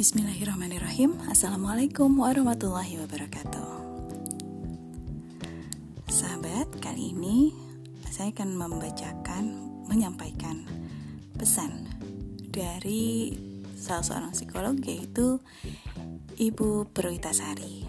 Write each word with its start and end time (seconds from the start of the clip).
Bismillahirrahmanirrahim. 0.00 1.12
Assalamualaikum 1.28 2.08
warahmatullahi 2.24 2.96
wabarakatuh. 3.04 3.68
Sahabat, 6.08 6.72
kali 6.80 7.12
ini 7.12 7.52
saya 8.08 8.32
akan 8.32 8.56
membacakan, 8.56 9.44
menyampaikan 9.92 10.64
pesan 11.36 11.84
dari 12.48 13.36
salah 13.76 14.00
seorang 14.00 14.32
psikolog 14.32 14.80
yaitu 14.88 15.36
Ibu 16.40 16.88
Perwitasari 16.96 17.84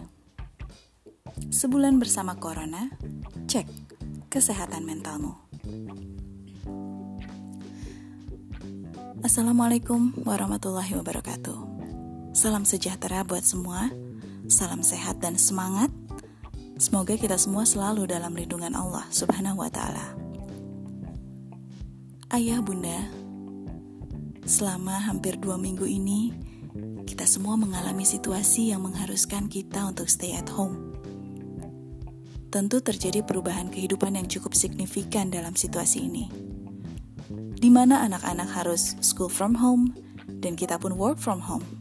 Sebulan 1.48 1.96
bersama 1.96 2.36
Corona, 2.36 2.92
cek 3.48 3.72
kesehatan 4.28 4.84
mentalmu. 4.84 5.40
Assalamualaikum 9.24 10.12
warahmatullahi 10.28 10.92
wabarakatuh. 11.00 11.71
Salam 12.32 12.64
sejahtera 12.64 13.28
buat 13.28 13.44
semua. 13.44 13.92
Salam 14.48 14.80
sehat 14.80 15.20
dan 15.20 15.36
semangat. 15.36 15.92
Semoga 16.80 17.20
kita 17.20 17.36
semua 17.36 17.68
selalu 17.68 18.08
dalam 18.08 18.32
lindungan 18.32 18.72
Allah 18.72 19.04
Subhanahu 19.12 19.60
wa 19.60 19.68
taala. 19.68 20.16
Ayah, 22.32 22.64
Bunda, 22.64 23.04
selama 24.48 25.04
hampir 25.12 25.36
dua 25.44 25.60
minggu 25.60 25.84
ini, 25.84 26.32
kita 27.04 27.28
semua 27.28 27.60
mengalami 27.60 28.08
situasi 28.08 28.72
yang 28.72 28.88
mengharuskan 28.88 29.52
kita 29.52 29.84
untuk 29.84 30.08
stay 30.08 30.32
at 30.32 30.48
home. 30.48 30.96
Tentu 32.48 32.80
terjadi 32.80 33.28
perubahan 33.28 33.68
kehidupan 33.68 34.16
yang 34.16 34.32
cukup 34.32 34.56
signifikan 34.56 35.28
dalam 35.28 35.52
situasi 35.60 36.08
ini 36.08 36.52
di 37.62 37.70
mana 37.70 38.02
anak-anak 38.10 38.50
harus 38.58 38.98
school 39.06 39.30
from 39.30 39.54
home 39.54 39.94
dan 40.42 40.58
kita 40.58 40.82
pun 40.82 40.98
work 40.98 41.22
from 41.22 41.38
home. 41.38 41.81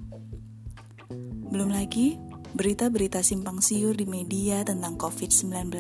Belum 1.51 1.67
lagi 1.67 2.15
berita-berita 2.55 3.27
simpang 3.27 3.59
siur 3.59 3.98
di 3.98 4.06
media 4.06 4.62
tentang 4.62 4.95
COVID-19. 4.95 5.75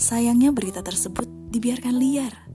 Sayangnya 0.00 0.48
berita 0.56 0.80
tersebut 0.80 1.28
dibiarkan 1.52 1.94
liar 2.00 2.48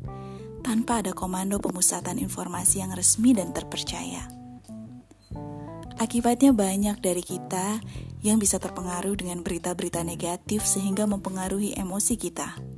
tanpa 0.66 1.06
ada 1.06 1.14
komando 1.14 1.62
pemusatan 1.62 2.18
informasi 2.18 2.82
yang 2.82 2.90
resmi 2.98 3.38
dan 3.38 3.54
terpercaya. 3.54 4.26
Akibatnya 6.02 6.58
banyak 6.58 6.98
dari 7.06 7.22
kita 7.22 7.78
yang 8.26 8.42
bisa 8.42 8.58
terpengaruh 8.58 9.14
dengan 9.14 9.46
berita-berita 9.46 10.02
negatif 10.02 10.66
sehingga 10.66 11.06
mempengaruhi 11.06 11.78
emosi 11.78 12.18
kita 12.18 12.75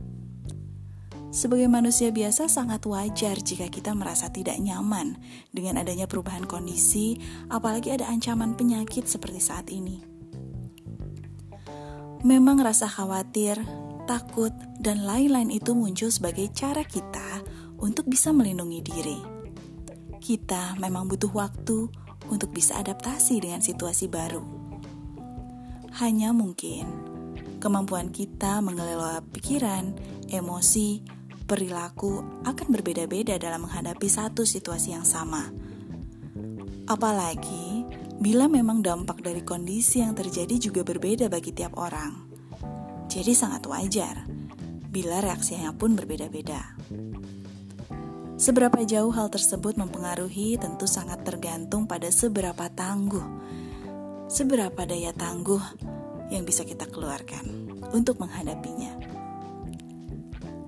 sebagai 1.37 1.69
manusia 1.69 2.09
biasa, 2.09 2.49
sangat 2.49 2.81
wajar 2.89 3.37
jika 3.37 3.69
kita 3.69 3.93
merasa 3.93 4.33
tidak 4.33 4.57
nyaman 4.57 5.21
dengan 5.53 5.77
adanya 5.77 6.09
perubahan 6.09 6.49
kondisi, 6.49 7.21
apalagi 7.53 7.93
ada 7.93 8.09
ancaman 8.09 8.57
penyakit 8.57 9.05
seperti 9.05 9.37
saat 9.37 9.69
ini. 9.69 10.01
Memang 12.25 12.57
rasa 12.57 12.89
khawatir, 12.89 13.61
takut, 14.09 14.49
dan 14.81 15.05
lain-lain 15.05 15.53
itu 15.53 15.77
muncul 15.77 16.09
sebagai 16.09 16.49
cara 16.57 16.81
kita 16.81 17.45
untuk 17.77 18.09
bisa 18.09 18.33
melindungi 18.33 18.81
diri. 18.81 19.19
Kita 20.17 20.73
memang 20.81 21.05
butuh 21.05 21.29
waktu 21.29 21.85
untuk 22.33 22.49
bisa 22.49 22.81
adaptasi 22.81 23.45
dengan 23.45 23.61
situasi 23.61 24.09
baru. 24.09 24.41
Hanya 26.01 26.33
mungkin 26.33 26.89
kemampuan 27.61 28.09
kita 28.09 28.57
mengelola 28.65 29.21
pikiran, 29.29 29.93
emosi, 30.33 31.16
perilaku 31.47 32.43
akan 32.43 32.67
berbeda-beda 32.67 33.39
dalam 33.39 33.63
menghadapi 33.63 34.05
satu 34.11 34.43
situasi 34.43 34.91
yang 34.91 35.07
sama. 35.07 35.47
Apalagi 36.91 37.87
bila 38.19 38.51
memang 38.51 38.83
dampak 38.83 39.23
dari 39.23 39.41
kondisi 39.47 40.03
yang 40.03 40.11
terjadi 40.11 40.69
juga 40.69 40.83
berbeda 40.83 41.31
bagi 41.31 41.55
tiap 41.55 41.79
orang. 41.79 42.27
Jadi 43.07 43.31
sangat 43.31 43.63
wajar 43.71 44.27
bila 44.91 45.23
reaksinya 45.23 45.71
pun 45.71 45.95
berbeda-beda. 45.95 46.75
Seberapa 48.37 48.85
jauh 48.85 49.09
hal 49.15 49.33
tersebut 49.33 49.79
mempengaruhi 49.79 50.61
tentu 50.61 50.85
sangat 50.85 51.25
tergantung 51.25 51.89
pada 51.89 52.11
seberapa 52.13 52.69
tangguh, 52.69 53.25
seberapa 54.29 54.83
daya 54.85 55.09
tangguh 55.15 55.63
yang 56.29 56.43
bisa 56.43 56.67
kita 56.67 56.85
keluarkan 56.91 57.71
untuk 57.95 58.21
menghadapinya 58.21 59.16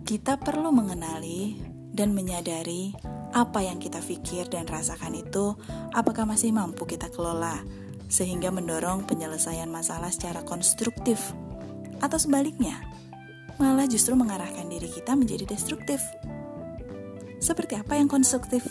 kita 0.09 0.42
perlu 0.42 0.74
mengenali 0.74 1.53
dan 1.94 2.18
menyadari 2.18 2.97
apa 3.30 3.62
yang 3.62 3.78
kita 3.78 4.02
pikir 4.02 4.50
dan 4.50 4.66
rasakan 4.66 5.14
itu 5.14 5.53
apakah 5.94 6.25
masih 6.25 6.50
mampu 6.50 6.90
kita 6.90 7.14
kelola 7.14 7.62
sehingga 8.09 8.50
mendorong 8.50 9.06
penyelesaian 9.06 9.69
masalah 9.69 10.09
secara 10.09 10.42
konstruktif 10.42 11.38
atau 12.02 12.18
sebaliknya 12.18 12.81
malah 13.62 13.86
justru 13.86 14.18
mengarahkan 14.18 14.66
diri 14.66 14.90
kita 14.90 15.14
menjadi 15.14 15.46
destruktif. 15.46 16.02
Seperti 17.38 17.78
apa 17.78 17.94
yang 17.94 18.09
konstruktif? 18.09 18.66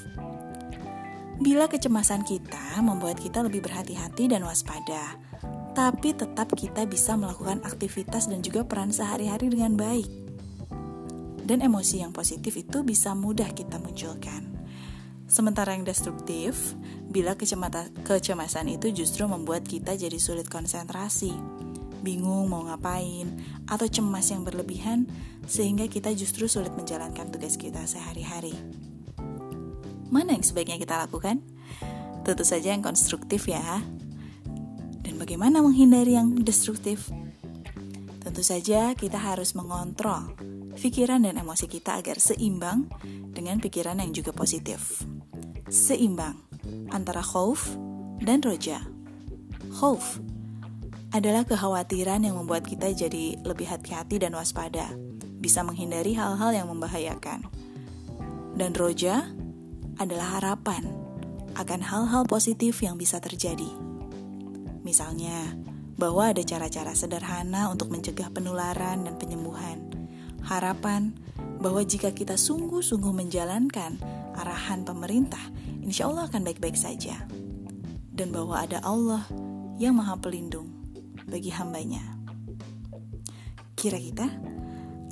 Bila 1.38 1.70
kecemasan 1.70 2.26
kita 2.26 2.82
membuat 2.82 3.22
kita 3.22 3.46
lebih 3.46 3.62
berhati-hati 3.62 4.26
dan 4.26 4.42
waspada, 4.42 5.14
tapi 5.78 6.18
tetap 6.18 6.50
kita 6.58 6.82
bisa 6.82 7.14
melakukan 7.14 7.62
aktivitas 7.62 8.26
dan 8.26 8.42
juga 8.42 8.66
peran 8.66 8.90
sehari-hari 8.90 9.54
dengan 9.54 9.78
baik 9.78 10.27
dan 11.48 11.64
emosi 11.64 12.04
yang 12.04 12.12
positif 12.12 12.60
itu 12.60 12.84
bisa 12.84 13.16
mudah 13.16 13.48
kita 13.56 13.80
munculkan. 13.80 14.44
Sementara 15.24 15.72
yang 15.72 15.88
destruktif, 15.88 16.76
bila 17.08 17.32
kecemasan 17.36 18.68
itu 18.68 18.92
justru 18.92 19.24
membuat 19.24 19.64
kita 19.64 19.96
jadi 19.96 20.16
sulit 20.20 20.48
konsentrasi, 20.48 21.32
bingung 22.04 22.52
mau 22.52 22.64
ngapain, 22.68 23.32
atau 23.64 23.88
cemas 23.88 24.28
yang 24.28 24.44
berlebihan, 24.44 25.08
sehingga 25.48 25.88
kita 25.88 26.12
justru 26.12 26.48
sulit 26.48 26.72
menjalankan 26.76 27.32
tugas 27.32 27.56
kita 27.56 27.84
sehari-hari. 27.88 28.52
Mana 30.08 30.36
yang 30.36 30.44
sebaiknya 30.44 30.80
kita 30.80 30.96
lakukan? 30.96 31.44
Tentu 32.24 32.44
saja 32.44 32.72
yang 32.72 32.80
konstruktif 32.80 33.48
ya. 33.48 33.84
Dan 35.04 35.20
bagaimana 35.20 35.60
menghindari 35.60 36.16
yang 36.16 36.40
destruktif? 36.40 37.08
Tentu 38.18 38.42
saja 38.42 38.92
kita 38.98 39.18
harus 39.18 39.54
mengontrol 39.54 40.34
pikiran 40.78 41.26
dan 41.26 41.38
emosi 41.38 41.66
kita 41.66 41.98
agar 41.98 42.22
seimbang 42.22 42.86
dengan 43.34 43.58
pikiran 43.58 43.98
yang 43.98 44.14
juga 44.14 44.30
positif. 44.30 45.02
Seimbang 45.66 46.38
antara 46.94 47.22
khauf 47.22 47.74
dan 48.22 48.42
roja. 48.42 48.82
Khauf 49.74 50.22
adalah 51.10 51.42
kekhawatiran 51.48 52.20
yang 52.24 52.36
membuat 52.36 52.68
kita 52.68 52.92
jadi 52.92 53.40
lebih 53.40 53.66
hati-hati 53.68 54.20
dan 54.20 54.36
waspada, 54.36 54.92
bisa 55.40 55.64
menghindari 55.64 56.12
hal-hal 56.12 56.52
yang 56.52 56.68
membahayakan. 56.68 57.48
Dan 58.58 58.74
roja 58.76 59.24
adalah 59.96 60.38
harapan 60.38 60.84
akan 61.56 61.80
hal-hal 61.80 62.22
positif 62.28 62.84
yang 62.84 63.00
bisa 63.00 63.18
terjadi. 63.18 63.70
Misalnya, 64.84 65.56
bahwa 65.98 66.30
ada 66.30 66.40
cara-cara 66.46 66.94
sederhana 66.94 67.68
untuk 67.68 67.90
mencegah 67.90 68.30
penularan 68.30 69.02
dan 69.02 69.18
penyembuhan 69.18 69.98
harapan 70.48 71.12
bahwa 71.58 71.82
jika 71.82 72.14
kita 72.14 72.38
sungguh-sungguh 72.38 73.12
menjalankan 73.12 73.98
arahan 74.38 74.86
pemerintah, 74.86 75.42
insya 75.82 76.06
Allah 76.06 76.30
akan 76.30 76.46
baik-baik 76.46 76.78
saja. 76.78 77.26
Dan 78.14 78.34
bahwa 78.34 78.58
ada 78.58 78.82
Allah 78.82 79.26
yang 79.78 79.98
maha 79.98 80.18
pelindung 80.18 80.70
bagi 81.26 81.50
hambanya. 81.54 82.02
Kira 83.78 83.98
kita, 83.98 84.26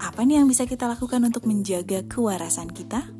apa 0.03 0.20
nih 0.26 0.42
yang 0.42 0.50
bisa 0.50 0.66
kita 0.66 0.91
lakukan 0.91 1.22
untuk 1.22 1.47
menjaga 1.47 2.03
kewarasan 2.06 2.71
kita? 2.71 3.16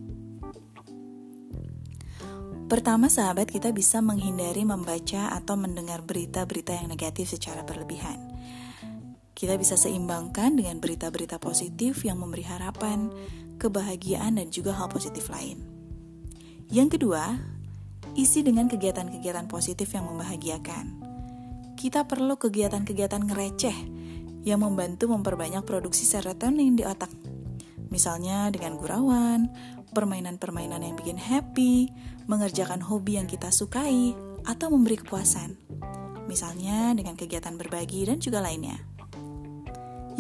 Pertama, 2.67 3.07
sahabat, 3.07 3.47
kita 3.47 3.71
bisa 3.71 4.03
menghindari 4.03 4.67
membaca 4.67 5.31
atau 5.31 5.55
mendengar 5.55 6.03
berita-berita 6.03 6.75
yang 6.75 6.91
negatif 6.91 7.31
secara 7.31 7.63
berlebihan. 7.63 8.19
Kita 9.39 9.55
bisa 9.55 9.79
seimbangkan 9.79 10.59
dengan 10.59 10.83
berita-berita 10.83 11.39
positif 11.39 12.03
yang 12.03 12.19
memberi 12.19 12.43
harapan, 12.43 13.15
kebahagiaan, 13.63 14.43
dan 14.43 14.51
juga 14.51 14.75
hal 14.75 14.91
positif 14.91 15.31
lain. 15.31 15.63
Yang 16.67 16.99
kedua, 16.99 17.39
isi 18.19 18.43
dengan 18.43 18.67
kegiatan-kegiatan 18.67 19.47
positif 19.47 19.95
yang 19.95 20.11
membahagiakan. 20.11 21.07
Kita 21.79 22.03
perlu 22.03 22.35
kegiatan-kegiatan 22.35 23.23
ngereceh 23.31 23.79
yang 24.43 24.67
membantu 24.67 25.07
memperbanyak 25.07 25.63
produksi 25.63 26.03
serotonin 26.03 26.75
di 26.75 26.83
otak. 26.83 27.15
Misalnya 27.95 28.51
dengan 28.51 28.75
gurauan, 28.75 29.47
permainan-permainan 29.97 30.85
yang 30.85 30.93
bikin 31.01 31.17
happy, 31.17 31.89
mengerjakan 32.29 32.85
hobi 32.85 33.17
yang 33.17 33.25
kita 33.25 33.49
sukai, 33.49 34.13
atau 34.45 34.69
memberi 34.69 35.01
kepuasan. 35.01 35.57
Misalnya 36.29 36.93
dengan 36.93 37.17
kegiatan 37.17 37.57
berbagi 37.57 38.05
dan 38.05 38.21
juga 38.21 38.45
lainnya. 38.45 38.77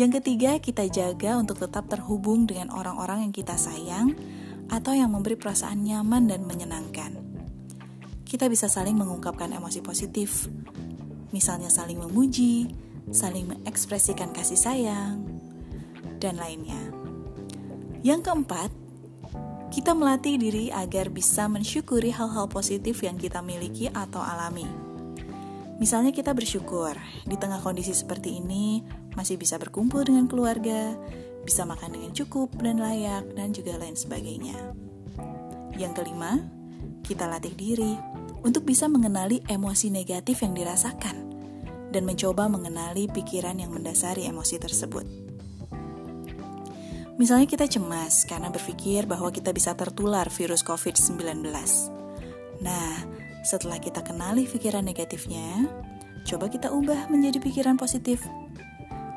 Yang 0.00 0.20
ketiga, 0.20 0.56
kita 0.56 0.88
jaga 0.88 1.37
untuk 1.37 1.61
tetap 1.61 1.93
terhubung 1.93 2.49
dengan 2.49 2.73
orang-orang 2.73 3.28
yang 3.28 3.32
kita 3.37 3.61
sayang 3.61 4.17
atau 4.73 4.96
yang 4.96 5.12
memberi 5.12 5.37
perasaan 5.37 5.84
nyaman 5.84 6.25
dan 6.26 6.49
menyenangkan. 6.49 7.12
kita 8.26 8.50
bisa 8.50 8.67
saling 8.67 8.99
mengungkapkan 8.99 9.55
emosi 9.55 9.87
positif. 9.87 10.50
Misalnya 11.31 11.70
saling 11.70 12.02
memuji, 12.02 12.75
saling 13.14 13.46
mengekspresikan 13.46 14.34
kasih 14.34 14.58
sayang, 14.58 15.23
dan 16.19 16.34
lainnya. 16.34 16.90
Yang 18.02 18.26
keempat, 18.26 18.75
kita 19.76 19.93
melatih 19.93 20.40
diri 20.40 20.73
agar 20.73 21.12
bisa 21.12 21.52
mensyukuri 21.52 22.08
hal-hal 22.08 22.49
positif 22.49 23.05
yang 23.05 23.20
kita 23.20 23.44
miliki 23.44 23.93
atau 23.93 24.25
alami. 24.25 24.64
Misalnya 25.76 26.17
kita 26.17 26.32
bersyukur 26.32 26.96
di 27.28 27.37
tengah 27.37 27.61
kondisi 27.61 27.93
seperti 27.93 28.40
ini 28.40 28.81
masih 29.12 29.37
bisa 29.37 29.61
berkumpul 29.61 30.00
dengan 30.08 30.32
keluarga, 30.32 30.96
bisa 31.44 31.69
makan 31.69 31.93
dengan 31.93 32.17
cukup 32.17 32.56
dan 32.56 32.81
layak, 32.81 33.28
dan 33.37 33.52
juga 33.52 33.76
lain 33.76 33.93
sebagainya. 33.93 34.56
Yang 35.76 35.93
kelima, 36.00 36.40
kita 37.05 37.28
latih 37.28 37.52
diri 37.52 38.00
untuk 38.49 38.64
bisa 38.64 38.88
mengenali 38.88 39.44
emosi 39.44 39.93
negatif 39.93 40.40
yang 40.40 40.56
dirasakan 40.56 41.37
dan 41.93 42.08
mencoba 42.08 42.49
mengenali 42.49 43.12
pikiran 43.12 43.61
yang 43.61 43.76
mendasari 43.76 44.25
emosi 44.25 44.56
tersebut. 44.56 45.25
Misalnya 47.16 47.48
kita 47.48 47.64
cemas 47.64 48.28
karena 48.28 48.52
berpikir 48.52 49.08
bahwa 49.08 49.32
kita 49.32 49.48
bisa 49.56 49.72
tertular 49.72 50.28
virus 50.28 50.60
COVID-19. 50.60 51.48
Nah, 52.60 52.92
setelah 53.40 53.80
kita 53.80 54.04
kenali 54.04 54.44
pikiran 54.44 54.84
negatifnya, 54.84 55.64
coba 56.28 56.52
kita 56.52 56.68
ubah 56.68 57.08
menjadi 57.08 57.40
pikiran 57.40 57.80
positif. 57.80 58.20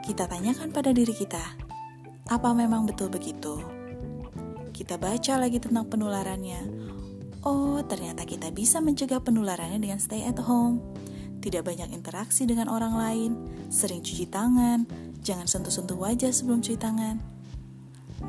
Kita 0.07 0.31
tanyakan 0.31 0.71
pada 0.71 0.95
diri 0.95 1.11
kita, 1.11 1.43
apa 2.31 2.49
memang 2.55 2.87
betul 2.87 3.11
begitu? 3.11 3.59
Kita 4.71 4.95
baca 4.95 5.35
lagi 5.35 5.59
tentang 5.59 5.91
penularannya. 5.91 6.87
Oh, 7.43 7.83
ternyata 7.83 8.23
kita 8.23 8.47
bisa 8.55 8.79
mencegah 8.79 9.19
penularannya 9.19 9.75
dengan 9.75 9.99
stay 9.99 10.23
at 10.23 10.39
home. 10.39 10.79
Tidak 11.43 11.67
banyak 11.67 11.91
interaksi 11.91 12.47
dengan 12.47 12.71
orang 12.71 12.95
lain, 12.95 13.31
sering 13.67 13.99
cuci 13.99 14.31
tangan, 14.31 14.87
jangan 15.19 15.51
sentuh-sentuh 15.51 15.99
wajah 15.99 16.31
sebelum 16.31 16.63
cuci 16.63 16.79
tangan 16.79 17.38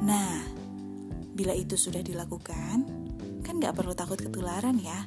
Nah, 0.00 0.40
bila 1.36 1.52
itu 1.52 1.76
sudah 1.76 2.00
dilakukan, 2.00 2.88
kan 3.44 3.54
gak 3.60 3.76
perlu 3.76 3.92
takut 3.92 4.16
ketularan 4.16 4.80
ya. 4.80 5.04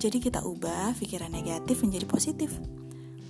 Jadi 0.00 0.22
kita 0.22 0.46
ubah 0.46 0.96
pikiran 0.96 1.28
negatif 1.34 1.82
menjadi 1.84 2.06
positif. 2.08 2.56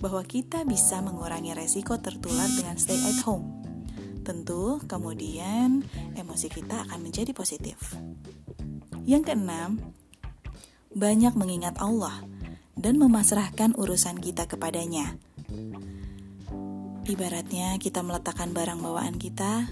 Bahwa 0.01 0.25
kita 0.25 0.65
bisa 0.65 0.97
mengurangi 1.03 1.53
resiko 1.53 1.97
tertular 2.01 2.49
dengan 2.53 2.77
stay 2.77 2.97
at 2.97 3.21
home. 3.21 3.61
Tentu 4.21 4.81
kemudian 4.85 5.85
emosi 6.17 6.47
kita 6.49 6.89
akan 6.89 6.99
menjadi 7.01 7.33
positif. 7.33 7.77
Yang 9.05 9.33
keenam, 9.33 9.81
banyak 10.93 11.33
mengingat 11.37 11.77
Allah 11.81 12.21
dan 12.77 12.97
memasrahkan 12.97 13.73
urusan 13.77 14.21
kita 14.21 14.45
kepadanya. 14.45 15.17
Ibaratnya 17.05 17.75
kita 17.81 18.05
meletakkan 18.05 18.53
barang 18.55 18.79
bawaan 18.79 19.17
kita 19.17 19.67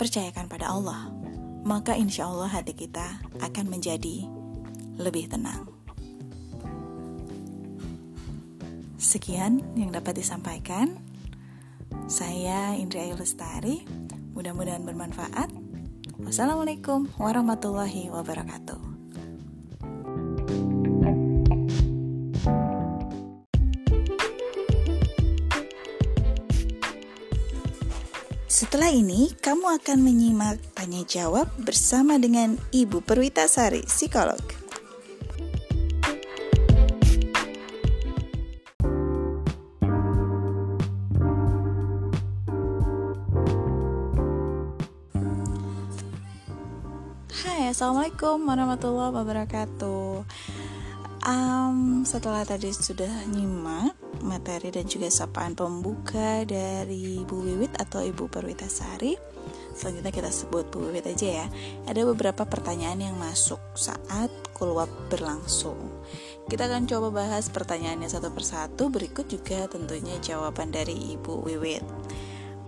percayakan 0.00 0.48
pada 0.48 0.72
Allah, 0.72 1.12
maka 1.60 1.92
insya 1.92 2.24
Allah 2.24 2.48
hati 2.48 2.72
kita 2.72 3.20
akan 3.44 3.68
menjadi 3.68 4.24
lebih 4.96 5.28
tenang. 5.28 5.68
Sekian 8.96 9.60
yang 9.76 9.92
dapat 9.92 10.16
disampaikan. 10.16 10.96
Saya 12.08 12.80
Indra 12.80 13.04
Lestari. 13.12 13.84
Mudah-mudahan 14.32 14.88
bermanfaat. 14.88 15.52
Wassalamualaikum 16.20 17.12
warahmatullahi 17.20 18.08
wabarakatuh. 18.08 18.89
Setelah 28.70 28.94
ini, 28.94 29.34
kamu 29.34 29.82
akan 29.82 29.98
menyimak 29.98 30.62
tanya 30.78 31.02
jawab 31.02 31.50
bersama 31.58 32.22
dengan 32.22 32.54
Ibu 32.70 33.02
Perwitasari, 33.02 33.82
psikolog. 33.82 34.38
Hai, 47.42 47.74
Assalamualaikum 47.74 48.38
warahmatullahi 48.46 49.18
wabarakatuh. 49.18 50.22
Um, 51.26 52.06
setelah 52.06 52.46
tadi 52.46 52.70
sudah 52.70 53.10
nyimak 53.34 53.98
materi 54.20 54.74
dan 54.74 54.84
juga 54.90 55.08
sapaan 55.08 55.54
pembuka 55.54 56.42
dari 56.42 57.22
Bu 57.22 57.46
Wiwit 57.46 57.78
atau 57.78 58.02
Ibu 58.02 58.26
Perwitasari. 58.26 59.14
Selanjutnya 59.70 60.12
kita 60.12 60.28
sebut 60.28 60.68
Bu 60.68 60.90
Wiwit 60.90 61.06
aja 61.08 61.44
ya. 61.44 61.46
Ada 61.86 62.04
beberapa 62.04 62.44
pertanyaan 62.44 63.00
yang 63.00 63.16
masuk 63.16 63.62
saat 63.78 64.28
kulwap 64.52 64.90
berlangsung. 65.08 65.78
Kita 66.50 66.66
akan 66.68 66.84
coba 66.90 67.08
bahas 67.24 67.48
pertanyaannya 67.48 68.10
satu 68.10 68.34
persatu. 68.34 68.90
Berikut 68.90 69.30
juga 69.30 69.70
tentunya 69.70 70.18
jawaban 70.20 70.74
dari 70.74 71.16
Ibu 71.16 71.46
Wiwit. 71.46 71.86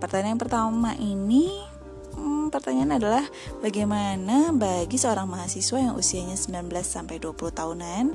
Pertanyaan 0.01 0.35
pertama 0.35 0.97
ini 0.99 1.72
hmm, 2.13 2.53
pertanyaan 2.53 2.97
adalah 2.97 3.25
bagaimana 3.59 4.53
bagi 4.53 4.97
seorang 4.97 5.25
mahasiswa 5.25 5.77
yang 5.77 5.95
usianya 5.97 6.37
19 6.37 6.69
sampai 6.81 7.17
20 7.17 7.35
tahunan 7.53 8.05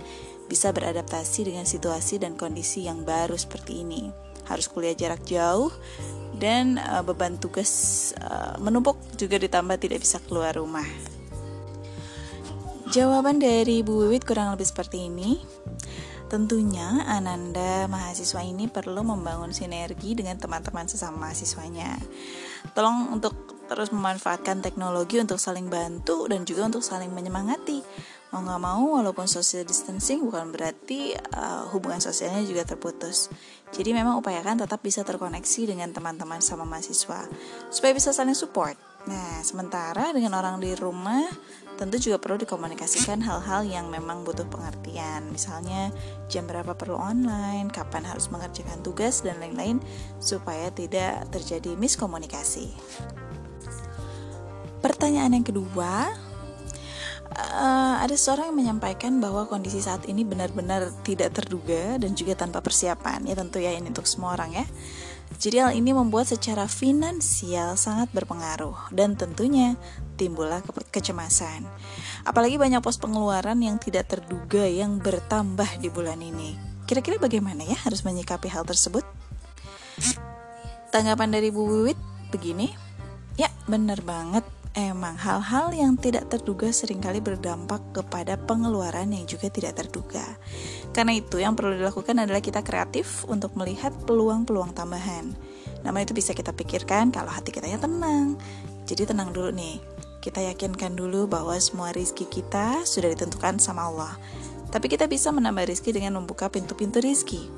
bisa 0.49 0.73
beradaptasi 0.73 1.53
dengan 1.53 1.69
situasi 1.69 2.17
dan 2.23 2.35
kondisi 2.35 2.89
yang 2.89 3.05
baru 3.05 3.37
seperti 3.37 3.85
ini. 3.85 4.09
Harus 4.49 4.67
kuliah 4.73 4.97
jarak 4.97 5.23
jauh 5.29 5.69
dan 6.41 6.81
uh, 6.81 7.05
beban 7.05 7.37
tugas 7.37 7.71
uh, 8.17 8.57
menumpuk 8.57 8.97
juga 9.21 9.37
ditambah 9.37 9.77
tidak 9.77 10.01
bisa 10.01 10.17
keluar 10.25 10.57
rumah. 10.57 10.87
Jawaban 12.89 13.37
dari 13.37 13.85
Bu 13.85 14.09
Wiwit 14.09 14.25
kurang 14.25 14.57
lebih 14.57 14.65
seperti 14.65 15.13
ini. 15.13 15.37
Tentunya 16.33 17.05
Ananda 17.05 17.85
mahasiswa 17.89 18.41
ini 18.45 18.69
perlu 18.69 19.01
membangun 19.01 19.53
sinergi 19.53 20.17
dengan 20.17 20.41
teman-teman 20.41 20.89
sesama 20.89 21.29
mahasiswanya. 21.29 22.01
Tolong 22.73 23.13
untuk 23.13 23.58
terus 23.69 23.93
memanfaatkan 23.93 24.65
teknologi 24.65 25.21
untuk 25.21 25.37
saling 25.37 25.69
bantu 25.69 26.27
dan 26.27 26.49
juga 26.49 26.67
untuk 26.73 26.81
saling 26.81 27.13
menyemangati. 27.13 27.85
Mau 28.29 28.45
nggak 28.45 28.61
mau 28.61 29.01
walaupun 29.01 29.25
social 29.25 29.65
distancing 29.65 30.21
bukan 30.21 30.53
berarti 30.53 31.17
uh, 31.17 31.65
hubungan 31.73 31.97
sosialnya 31.97 32.45
juga 32.45 32.69
terputus. 32.69 33.33
Jadi 33.73 33.97
memang 33.97 34.21
upayakan 34.21 34.61
tetap 34.65 34.85
bisa 34.85 35.01
terkoneksi 35.01 35.73
dengan 35.73 35.93
teman-teman 35.97 36.45
sama 36.45 36.69
mahasiswa 36.69 37.25
supaya 37.73 37.93
bisa 37.97 38.13
saling 38.13 38.37
support. 38.37 38.77
Nah 39.09 39.41
sementara 39.41 40.13
dengan 40.13 40.37
orang 40.37 40.61
di 40.61 40.77
rumah 40.77 41.25
tentu 41.81 41.97
juga 41.97 42.21
perlu 42.21 42.37
dikomunikasikan 42.45 43.25
hal-hal 43.25 43.65
yang 43.65 43.89
memang 43.89 44.29
butuh 44.29 44.45
pengertian. 44.45 45.33
Misalnya 45.33 45.89
jam 46.29 46.45
berapa 46.45 46.77
perlu 46.77 47.01
online 47.01 47.73
kapan 47.73 48.05
harus 48.05 48.29
mengerjakan 48.29 48.85
tugas 48.85 49.25
dan 49.25 49.41
lain-lain 49.41 49.81
supaya 50.21 50.69
tidak 50.69 51.25
terjadi 51.33 51.81
miskomunikasi 51.81 52.77
pertanyaan 54.79 55.35
yang 55.35 55.47
kedua 55.47 56.09
uh, 57.39 57.97
ada 58.03 58.15
seorang 58.15 58.53
yang 58.53 58.59
menyampaikan 58.59 59.23
bahwa 59.23 59.47
kondisi 59.47 59.79
saat 59.79 60.05
ini 60.11 60.27
benar-benar 60.27 60.91
tidak 61.07 61.35
terduga 61.37 61.97
dan 62.01 62.15
juga 62.15 62.35
tanpa 62.35 62.59
persiapan. 62.65 63.29
Ya 63.29 63.35
tentu 63.39 63.63
ya 63.63 63.75
ini 63.75 63.91
untuk 63.91 64.09
semua 64.09 64.35
orang 64.35 64.55
ya. 64.55 64.67
Jadi 65.39 65.61
hal 65.61 65.73
ini 65.77 65.93
membuat 65.93 66.25
secara 66.33 66.65
finansial 66.65 67.77
sangat 67.77 68.09
berpengaruh 68.17 68.91
dan 68.97 69.13
tentunya 69.13 69.77
timbullah 70.17 70.65
ke 70.65 70.73
kecemasan. 70.89 71.69
Apalagi 72.25 72.57
banyak 72.57 72.81
pos 72.81 72.97
pengeluaran 72.97 73.61
yang 73.61 73.77
tidak 73.77 74.09
terduga 74.09 74.65
yang 74.65 74.97
bertambah 74.99 75.69
di 75.85 75.93
bulan 75.93 76.25
ini. 76.25 76.57
Kira-kira 76.89 77.21
bagaimana 77.21 77.61
ya 77.63 77.77
harus 77.85 78.03
menyikapi 78.09 78.49
hal 78.49 78.65
tersebut? 78.65 79.05
Tanggapan 80.89 81.29
dari 81.29 81.53
Bu 81.53 81.69
Wiwit 81.69 82.01
begini, 82.33 82.73
ya 83.37 83.53
benar 83.69 84.01
banget 84.01 84.43
Emang 84.79 85.19
hal-hal 85.19 85.75
yang 85.75 85.99
tidak 85.99 86.31
terduga 86.31 86.71
sering 86.71 87.03
kali 87.03 87.19
berdampak 87.19 87.83
kepada 87.91 88.39
pengeluaran 88.39 89.11
yang 89.11 89.27
juga 89.27 89.51
tidak 89.51 89.75
terduga. 89.75 90.23
Karena 90.95 91.19
itu 91.19 91.43
yang 91.43 91.59
perlu 91.59 91.75
dilakukan 91.75 92.15
adalah 92.15 92.39
kita 92.39 92.63
kreatif 92.63 93.27
untuk 93.27 93.59
melihat 93.59 93.91
peluang-peluang 94.07 94.79
tambahan. 94.79 95.35
Nama 95.83 95.99
itu 95.99 96.15
bisa 96.15 96.31
kita 96.31 96.55
pikirkan 96.55 97.11
kalau 97.11 97.27
hati 97.27 97.51
kita 97.51 97.67
ya 97.67 97.83
tenang. 97.83 98.39
Jadi 98.87 99.03
tenang 99.03 99.35
dulu 99.35 99.51
nih. 99.51 99.83
Kita 100.23 100.47
yakinkan 100.47 100.95
dulu 100.95 101.27
bahwa 101.27 101.59
semua 101.59 101.91
rizki 101.91 102.31
kita 102.31 102.87
sudah 102.87 103.11
ditentukan 103.11 103.59
sama 103.59 103.91
Allah. 103.91 104.15
Tapi 104.71 104.87
kita 104.87 105.11
bisa 105.11 105.35
menambah 105.35 105.75
rizki 105.75 105.91
dengan 105.91 106.23
membuka 106.23 106.47
pintu-pintu 106.55 107.03
rizki. 107.03 107.51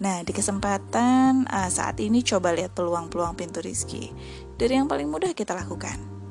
Nah, 0.00 0.24
di 0.24 0.32
kesempatan 0.32 1.44
uh, 1.52 1.68
saat 1.68 2.00
ini 2.00 2.24
coba 2.24 2.56
lihat 2.56 2.72
peluang-peluang 2.72 3.36
pintu 3.36 3.60
rizki. 3.60 4.08
Dari 4.56 4.80
yang 4.80 4.88
paling 4.88 5.12
mudah 5.12 5.36
kita 5.36 5.52
lakukan 5.52 6.21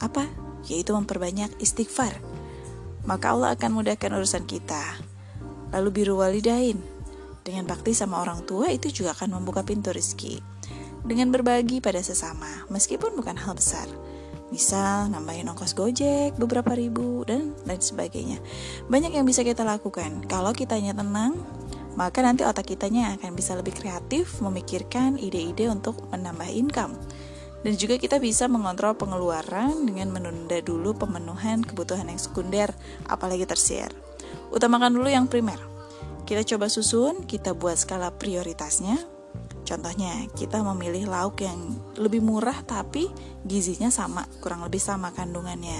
apa? 0.00 0.26
Yaitu 0.66 0.96
memperbanyak 0.96 1.52
istighfar. 1.60 2.16
maka 3.00 3.32
Allah 3.32 3.56
akan 3.56 3.80
mudahkan 3.80 4.12
urusan 4.12 4.44
kita. 4.44 5.00
Lalu 5.72 5.88
biru 5.88 6.20
walidain, 6.20 6.76
dengan 7.40 7.64
bakti 7.64 7.96
sama 7.96 8.20
orang 8.20 8.44
tua 8.44 8.68
itu 8.68 8.92
juga 8.92 9.16
akan 9.16 9.40
membuka 9.40 9.64
pintu 9.64 9.88
rezeki. 9.88 10.44
Dengan 11.00 11.32
berbagi 11.32 11.80
pada 11.80 12.04
sesama, 12.04 12.68
meskipun 12.68 13.16
bukan 13.16 13.40
hal 13.40 13.56
besar. 13.56 13.88
Misal 14.52 15.08
nambahin 15.08 15.48
ongkos 15.48 15.72
gojek 15.72 16.36
beberapa 16.36 16.76
ribu 16.76 17.24
dan 17.24 17.56
lain 17.64 17.80
sebagainya. 17.80 18.38
Banyak 18.92 19.16
yang 19.16 19.24
bisa 19.24 19.40
kita 19.40 19.64
lakukan. 19.64 20.26
Kalau 20.28 20.52
kitanya 20.52 20.92
tenang, 20.92 21.40
maka 21.96 22.20
nanti 22.20 22.44
otak 22.44 22.68
kitanya 22.68 23.16
akan 23.16 23.32
bisa 23.32 23.56
lebih 23.56 23.72
kreatif 23.72 24.42
memikirkan 24.44 25.16
ide-ide 25.16 25.70
untuk 25.72 25.96
menambah 26.12 26.50
income 26.52 26.98
dan 27.60 27.72
juga 27.76 28.00
kita 28.00 28.16
bisa 28.16 28.48
mengontrol 28.48 28.96
pengeluaran 28.96 29.84
dengan 29.84 30.08
menunda 30.12 30.58
dulu 30.64 30.96
pemenuhan 30.96 31.60
kebutuhan 31.60 32.08
yang 32.08 32.20
sekunder, 32.20 32.72
apalagi 33.04 33.44
tersier. 33.44 33.92
Utamakan 34.50 34.96
dulu 34.96 35.08
yang 35.12 35.28
primer. 35.28 35.60
Kita 36.24 36.46
coba 36.46 36.70
susun, 36.70 37.26
kita 37.26 37.52
buat 37.52 37.76
skala 37.76 38.14
prioritasnya. 38.14 38.96
Contohnya, 39.66 40.26
kita 40.34 40.62
memilih 40.62 41.06
lauk 41.06 41.42
yang 41.44 41.58
lebih 41.94 42.24
murah 42.24 42.58
tapi 42.66 43.06
gizinya 43.46 43.92
sama, 43.92 44.26
kurang 44.42 44.66
lebih 44.66 44.82
sama 44.82 45.14
kandungannya. 45.14 45.78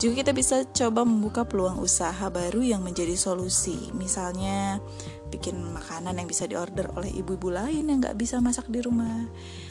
Juga 0.00 0.24
kita 0.24 0.32
bisa 0.32 0.64
coba 0.64 1.04
membuka 1.04 1.44
peluang 1.44 1.76
usaha 1.76 2.24
baru 2.32 2.64
yang 2.64 2.80
menjadi 2.80 3.12
solusi. 3.20 3.92
Misalnya, 3.92 4.80
bikin 5.28 5.60
makanan 5.60 6.16
yang 6.16 6.24
bisa 6.24 6.48
diorder 6.48 6.88
oleh 6.96 7.12
ibu-ibu 7.12 7.52
lain 7.52 7.84
yang 7.84 8.00
nggak 8.00 8.16
bisa 8.16 8.40
masak 8.40 8.64
di 8.72 8.80
rumah. 8.80 9.28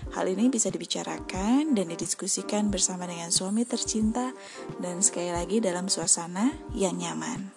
Hal 0.09 0.25
ini 0.25 0.49
bisa 0.49 0.73
dibicarakan 0.73 1.77
dan 1.77 1.85
didiskusikan 1.85 2.73
bersama 2.73 3.05
dengan 3.05 3.29
suami 3.29 3.61
tercinta 3.61 4.33
dan 4.81 5.05
sekali 5.05 5.29
lagi 5.29 5.61
dalam 5.61 5.85
suasana 5.85 6.49
yang 6.73 6.97
nyaman. 6.97 7.53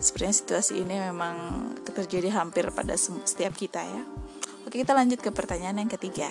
Sepertinya 0.00 0.34
situasi 0.34 0.82
ini 0.82 0.96
memang 0.98 1.36
terjadi 1.84 2.32
hampir 2.34 2.66
pada 2.74 2.96
setiap 2.98 3.54
kita 3.54 3.84
ya. 3.84 4.02
Oke, 4.66 4.80
kita 4.82 4.96
lanjut 4.96 5.22
ke 5.22 5.30
pertanyaan 5.30 5.84
yang 5.84 5.90
ketiga. 5.92 6.30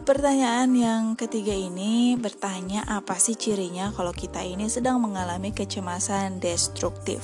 Pertanyaan 0.00 0.72
yang 0.74 1.02
ketiga 1.14 1.52
ini 1.52 2.16
bertanya 2.16 2.88
apa 2.88 3.20
sih 3.20 3.36
cirinya 3.36 3.92
kalau 3.94 4.16
kita 4.16 4.40
ini 4.40 4.66
sedang 4.66 4.98
mengalami 4.98 5.52
kecemasan 5.52 6.40
destruktif. 6.40 7.20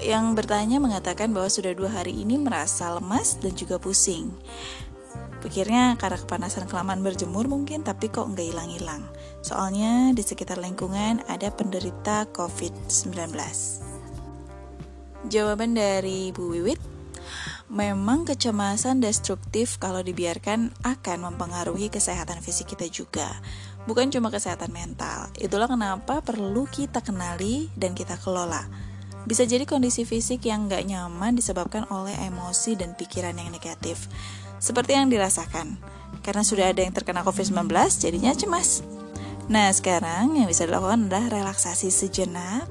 Yang 0.00 0.24
bertanya 0.32 0.80
mengatakan 0.80 1.28
bahwa 1.36 1.52
sudah 1.52 1.76
dua 1.76 1.92
hari 1.92 2.24
ini 2.24 2.40
merasa 2.40 2.88
lemas 2.96 3.36
dan 3.36 3.52
juga 3.52 3.76
pusing. 3.76 4.32
Pikirnya 5.44 5.96
karena 5.96 6.20
kepanasan 6.20 6.68
kelamaan 6.68 7.00
berjemur 7.04 7.48
mungkin, 7.48 7.80
tapi 7.84 8.12
kok 8.12 8.28
nggak 8.32 8.48
hilang-hilang. 8.52 9.04
Soalnya 9.40 10.12
di 10.12 10.20
sekitar 10.20 10.60
lingkungan 10.60 11.24
ada 11.28 11.48
penderita 11.52 12.28
COVID-19. 12.32 13.32
Jawaban 15.28 15.76
dari 15.76 16.32
Bu 16.32 16.48
Wiwit, 16.52 16.80
Memang 17.70 18.26
kecemasan 18.26 18.98
destruktif 18.98 19.78
kalau 19.78 20.02
dibiarkan 20.02 20.74
akan 20.82 21.18
mempengaruhi 21.30 21.86
kesehatan 21.86 22.42
fisik 22.42 22.74
kita 22.74 22.90
juga 22.90 23.30
Bukan 23.86 24.10
cuma 24.10 24.26
kesehatan 24.34 24.74
mental 24.74 25.30
Itulah 25.38 25.70
kenapa 25.70 26.18
perlu 26.18 26.66
kita 26.66 26.98
kenali 26.98 27.70
dan 27.78 27.94
kita 27.94 28.18
kelola 28.18 28.89
Bisa 29.28 29.44
jadi 29.44 29.68
kondisi 29.68 30.08
fisik 30.08 30.48
yang 30.48 30.70
gak 30.70 30.88
nyaman 30.88 31.36
disebabkan 31.36 31.84
oleh 31.92 32.16
emosi 32.24 32.76
dan 32.78 32.96
pikiran 32.96 33.36
yang 33.36 33.52
negatif 33.52 34.08
Seperti 34.56 34.96
yang 34.96 35.12
dirasakan 35.12 35.76
Karena 36.24 36.42
sudah 36.44 36.72
ada 36.72 36.80
yang 36.80 36.96
terkena 36.96 37.20
COVID-19 37.24 37.68
jadinya 38.00 38.32
cemas 38.32 38.80
Nah 39.50 39.68
sekarang 39.74 40.38
yang 40.40 40.48
bisa 40.48 40.64
dilakukan 40.64 41.10
adalah 41.10 41.28
relaksasi 41.28 41.92
sejenak 41.92 42.66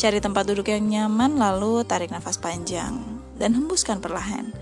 Cari 0.00 0.18
tempat 0.18 0.48
duduk 0.48 0.72
yang 0.72 0.82
nyaman 0.88 1.36
lalu 1.36 1.84
tarik 1.84 2.08
nafas 2.10 2.40
panjang 2.40 3.22
dan 3.36 3.58
hembuskan 3.58 4.00
perlahan. 4.00 4.54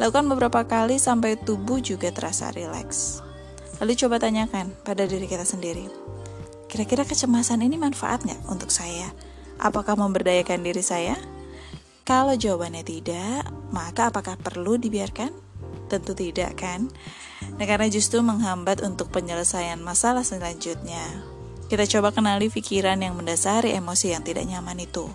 Lakukan 0.00 0.26
beberapa 0.32 0.64
kali 0.64 0.96
sampai 0.96 1.36
tubuh 1.36 1.82
juga 1.82 2.08
terasa 2.14 2.48
rileks. 2.54 3.20
Lalu 3.82 3.96
coba 3.96 4.22
tanyakan 4.22 4.72
pada 4.84 5.04
diri 5.04 5.28
kita 5.28 5.44
sendiri, 5.44 5.88
kira-kira 6.68 7.04
kecemasan 7.04 7.64
ini 7.64 7.76
manfaat 7.80 8.24
nggak 8.24 8.40
untuk 8.48 8.72
saya? 8.72 9.12
Apakah 9.60 9.92
memberdayakan 9.92 10.64
diri 10.64 10.80
saya? 10.80 11.20
Kalau 12.08 12.32
jawabannya 12.32 12.80
tidak, 12.80 13.44
maka 13.76 14.08
apakah 14.08 14.40
perlu 14.40 14.80
dibiarkan? 14.80 15.28
Tentu 15.92 16.16
tidak 16.16 16.56
kan? 16.56 16.88
Nah 17.60 17.68
karena 17.68 17.92
justru 17.92 18.24
menghambat 18.24 18.80
untuk 18.80 19.12
penyelesaian 19.12 19.76
masalah 19.84 20.24
selanjutnya. 20.24 21.04
Kita 21.68 21.84
coba 21.84 22.10
kenali 22.10 22.48
pikiran 22.48 23.04
yang 23.04 23.20
mendasari 23.20 23.76
emosi 23.76 24.16
yang 24.16 24.24
tidak 24.24 24.48
nyaman 24.48 24.80
itu. 24.80 25.06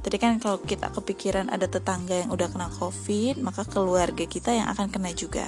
Tadi 0.00 0.16
kan 0.16 0.40
kalau 0.40 0.64
kita 0.64 0.88
kepikiran 0.88 1.52
ada 1.52 1.68
tetangga 1.68 2.24
yang 2.24 2.32
udah 2.32 2.48
kena 2.48 2.72
covid, 2.80 3.36
maka 3.44 3.68
keluarga 3.68 4.24
kita 4.24 4.52
yang 4.56 4.72
akan 4.72 4.88
kena 4.88 5.12
juga. 5.12 5.44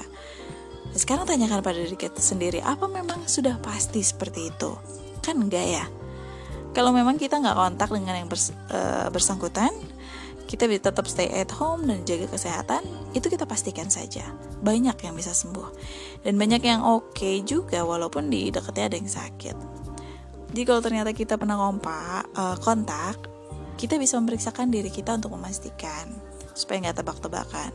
Nah, 0.93 0.99
sekarang 1.01 1.25
tanyakan 1.25 1.65
pada 1.65 1.81
diri 1.81 1.97
kita 1.97 2.21
sendiri, 2.21 2.61
apa 2.61 2.85
memang 2.85 3.25
sudah 3.25 3.57
pasti 3.65 4.05
seperti 4.05 4.53
itu? 4.53 4.77
Kan 5.25 5.45
enggak 5.45 5.67
ya? 5.67 5.85
Kalau 6.73 6.91
memang 6.91 7.21
kita 7.21 7.39
nggak 7.41 7.57
kontak 7.57 7.89
dengan 7.93 8.15
yang 8.17 8.29
bers, 8.29 8.53
uh, 8.73 9.09
bersangkutan, 9.13 9.73
kita 10.47 10.71
bisa 10.71 10.91
tetap 10.91 11.11
stay 11.11 11.27
at 11.35 11.51
home 11.51 11.91
dan 11.91 12.07
jaga 12.07 12.31
kesehatan, 12.31 12.87
itu 13.13 13.27
kita 13.27 13.45
pastikan 13.45 13.91
saja. 13.91 14.23
Banyak 14.63 14.97
yang 15.03 15.15
bisa 15.19 15.35
sembuh. 15.35 15.69
Dan 16.23 16.39
banyak 16.39 16.63
yang 16.63 16.87
oke 16.87 17.17
okay 17.17 17.43
juga 17.43 17.83
walaupun 17.83 18.31
di 18.31 18.55
dekatnya 18.55 18.93
ada 18.93 18.97
yang 18.97 19.11
sakit. 19.11 19.57
Jadi 20.55 20.63
kalau 20.63 20.81
ternyata 20.81 21.11
kita 21.11 21.35
pernah 21.37 21.59
kompak, 21.59 22.31
uh, 22.39 22.57
kontak, 22.63 23.19
kita 23.77 24.01
bisa 24.01 24.17
memeriksakan 24.17 24.73
diri 24.73 24.89
kita 24.89 25.19
untuk 25.19 25.37
memastikan 25.37 26.09
supaya 26.57 26.89
nggak 26.89 27.05
tebak-tebakan. 27.05 27.71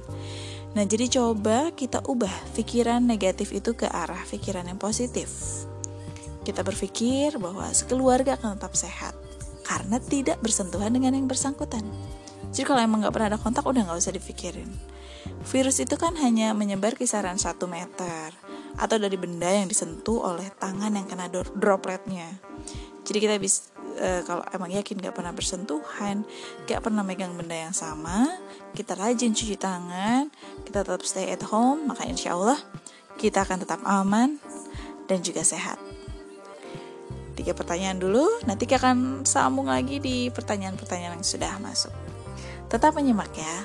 Nah, 0.71 0.87
jadi 0.87 1.11
coba 1.11 1.75
kita 1.75 1.99
ubah 2.07 2.31
pikiran 2.55 3.03
negatif 3.03 3.51
itu 3.51 3.75
ke 3.75 3.85
arah 3.91 4.23
pikiran 4.25 4.65
yang 4.65 4.79
positif. 4.79 5.29
Kita 6.41 6.65
berpikir 6.65 7.37
bahwa 7.37 7.69
sekeluarga 7.69 8.37
akan 8.37 8.57
tetap 8.57 8.73
sehat 8.73 9.13
karena 9.61 10.01
tidak 10.01 10.41
bersentuhan 10.41 10.91
dengan 10.91 11.13
yang 11.13 11.29
bersangkutan. 11.29 11.85
Jadi 12.51 12.65
kalau 12.67 12.81
emang 12.83 13.05
nggak 13.05 13.13
pernah 13.13 13.29
ada 13.31 13.39
kontak, 13.39 13.63
udah 13.63 13.87
nggak 13.87 13.99
usah 14.01 14.11
dipikirin. 14.11 14.67
Virus 15.47 15.79
itu 15.79 15.95
kan 15.95 16.17
hanya 16.17 16.51
menyebar 16.57 16.97
kisaran 16.97 17.37
1 17.37 17.55
meter 17.69 18.33
atau 18.75 18.97
dari 18.97 19.15
benda 19.15 19.47
yang 19.47 19.69
disentuh 19.69 20.25
oleh 20.33 20.49
tangan 20.57 20.91
yang 20.97 21.05
kena 21.05 21.29
dropletnya. 21.29 22.27
Jadi 23.05 23.17
kita 23.17 23.35
bisa 23.41 23.69
uh, 23.97 24.21
kalau 24.23 24.43
emang 24.53 24.71
yakin 24.71 25.01
gak 25.01 25.15
pernah 25.17 25.33
bersentuhan, 25.33 26.23
gak 26.69 26.81
pernah 26.85 27.03
megang 27.03 27.33
benda 27.35 27.57
yang 27.57 27.75
sama, 27.75 28.29
kita 28.77 28.95
rajin 28.95 29.33
cuci 29.33 29.57
tangan, 29.57 30.29
kita 30.63 30.85
tetap 30.85 31.03
stay 31.03 31.33
at 31.33 31.43
home, 31.49 31.89
maka 31.89 32.07
insya 32.07 32.37
Allah 32.37 32.59
kita 33.17 33.43
akan 33.43 33.65
tetap 33.65 33.81
aman 33.83 34.39
dan 35.09 35.19
juga 35.21 35.43
sehat. 35.43 35.90
Tiga 37.31 37.55
pertanyaan 37.55 37.97
dulu, 37.97 38.27
nanti 38.43 38.67
kita 38.67 38.83
akan 38.83 39.23
sambung 39.23 39.71
lagi 39.71 40.03
di 40.03 40.27
pertanyaan-pertanyaan 40.29 41.19
yang 41.19 41.25
sudah 41.25 41.57
masuk. 41.63 41.93
Tetap 42.67 42.95
menyimak 42.95 43.31
ya. 43.35 43.55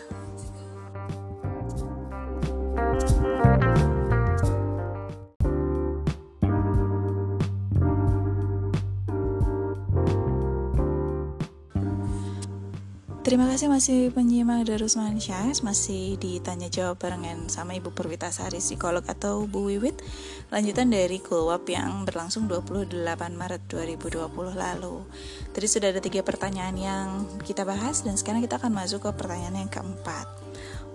Terima 13.26 13.50
kasih 13.50 13.66
masih 13.66 14.14
penyimak 14.14 14.70
Darus 14.70 14.94
Mansyas 14.94 15.66
Masih 15.66 16.14
ditanya 16.14 16.70
jawab 16.70 17.02
barengan 17.02 17.50
sama 17.50 17.74
Ibu 17.74 17.90
Perwita 17.90 18.30
Sari 18.30 18.62
Psikolog 18.62 19.02
atau 19.02 19.50
Bu 19.50 19.66
Wiwit. 19.66 19.98
Lanjutan 20.54 20.94
dari 20.94 21.18
Kulwap 21.18 21.66
yang 21.66 22.06
berlangsung 22.06 22.46
28 22.46 22.94
Maret 23.34 23.66
2020 23.66 24.30
lalu. 24.54 25.02
Tadi 25.50 25.66
sudah 25.66 25.90
ada 25.90 25.98
tiga 25.98 26.22
pertanyaan 26.22 26.78
yang 26.78 27.06
kita 27.42 27.66
bahas 27.66 28.06
Dan 28.06 28.14
sekarang 28.14 28.46
kita 28.46 28.62
akan 28.62 28.70
masuk 28.70 29.02
ke 29.02 29.10
pertanyaan 29.18 29.58
yang 29.58 29.70
keempat. 29.74 30.30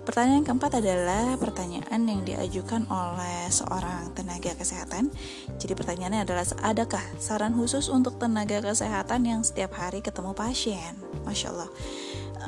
Pertanyaan 0.08 0.40
yang 0.40 0.48
keempat 0.48 0.80
adalah 0.80 1.36
pertanyaan 1.36 2.00
yang 2.08 2.24
diajukan 2.24 2.88
oleh 2.88 3.52
seorang 3.52 4.08
tenaga 4.16 4.56
kesehatan. 4.56 5.12
Jadi 5.60 5.76
pertanyaannya 5.76 6.24
adalah, 6.24 6.48
adakah 6.64 7.04
saran 7.20 7.52
khusus 7.52 7.92
untuk 7.92 8.16
tenaga 8.16 8.64
kesehatan 8.64 9.28
yang 9.28 9.44
setiap 9.44 9.76
hari 9.76 10.00
ketemu 10.00 10.32
pasien? 10.32 10.96
Masya 11.22 11.54
Allah 11.54 11.70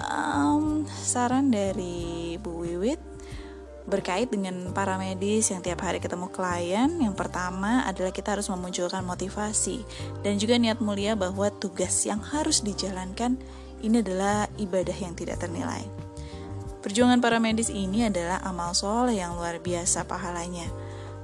um, 0.03 0.83
saran 0.89 1.51
dari 1.53 2.37
Bu 2.41 2.65
Wiwit 2.65 3.01
berkait 3.85 4.33
dengan 4.33 4.73
para 4.73 4.97
medis 4.97 5.53
yang 5.53 5.61
tiap 5.61 5.85
hari 5.85 6.01
ketemu 6.01 6.33
klien 6.33 6.89
yang 6.89 7.13
pertama 7.13 7.85
adalah 7.85 8.17
kita 8.17 8.33
harus 8.33 8.49
memunculkan 8.49 9.05
motivasi 9.05 9.85
dan 10.25 10.41
juga 10.41 10.57
niat 10.57 10.81
mulia 10.81 11.13
bahwa 11.13 11.53
tugas 11.53 11.93
yang 12.09 12.25
harus 12.25 12.65
dijalankan 12.65 13.37
ini 13.85 14.01
adalah 14.01 14.49
ibadah 14.57 14.97
yang 14.97 15.13
tidak 15.13 15.37
ternilai 15.37 15.85
perjuangan 16.81 17.21
para 17.21 17.37
medis 17.37 17.69
ini 17.69 18.09
adalah 18.09 18.41
amal 18.41 18.73
soleh 18.73 19.21
yang 19.21 19.37
luar 19.37 19.61
biasa 19.61 20.09
pahalanya 20.09 20.73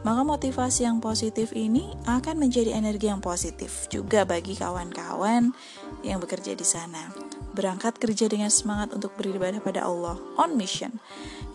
maka 0.01 0.25
motivasi 0.25 0.89
yang 0.89 1.01
positif 1.01 1.53
ini 1.53 1.93
akan 2.09 2.41
menjadi 2.41 2.77
energi 2.77 3.09
yang 3.13 3.21
positif 3.21 3.89
juga 3.93 4.25
bagi 4.25 4.57
kawan-kawan 4.57 5.53
yang 6.01 6.17
bekerja 6.25 6.57
di 6.57 6.65
sana. 6.65 7.30
Berangkat 7.51 7.99
kerja 7.99 8.31
dengan 8.31 8.49
semangat 8.49 8.95
untuk 8.95 9.15
beribadah 9.19 9.59
pada 9.59 9.83
Allah 9.87 10.17
on 10.39 10.55
mission 10.55 11.03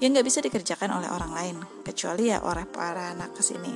yang 0.03 0.11
nggak 0.11 0.27
bisa 0.27 0.43
dikerjakan 0.43 0.91
oleh 0.91 1.07
orang 1.07 1.31
lain 1.31 1.55
kecuali 1.87 2.29
ya 2.31 2.43
oleh 2.43 2.67
para 2.67 3.15
anak 3.15 3.31
ke 3.31 3.41
sini. 3.41 3.73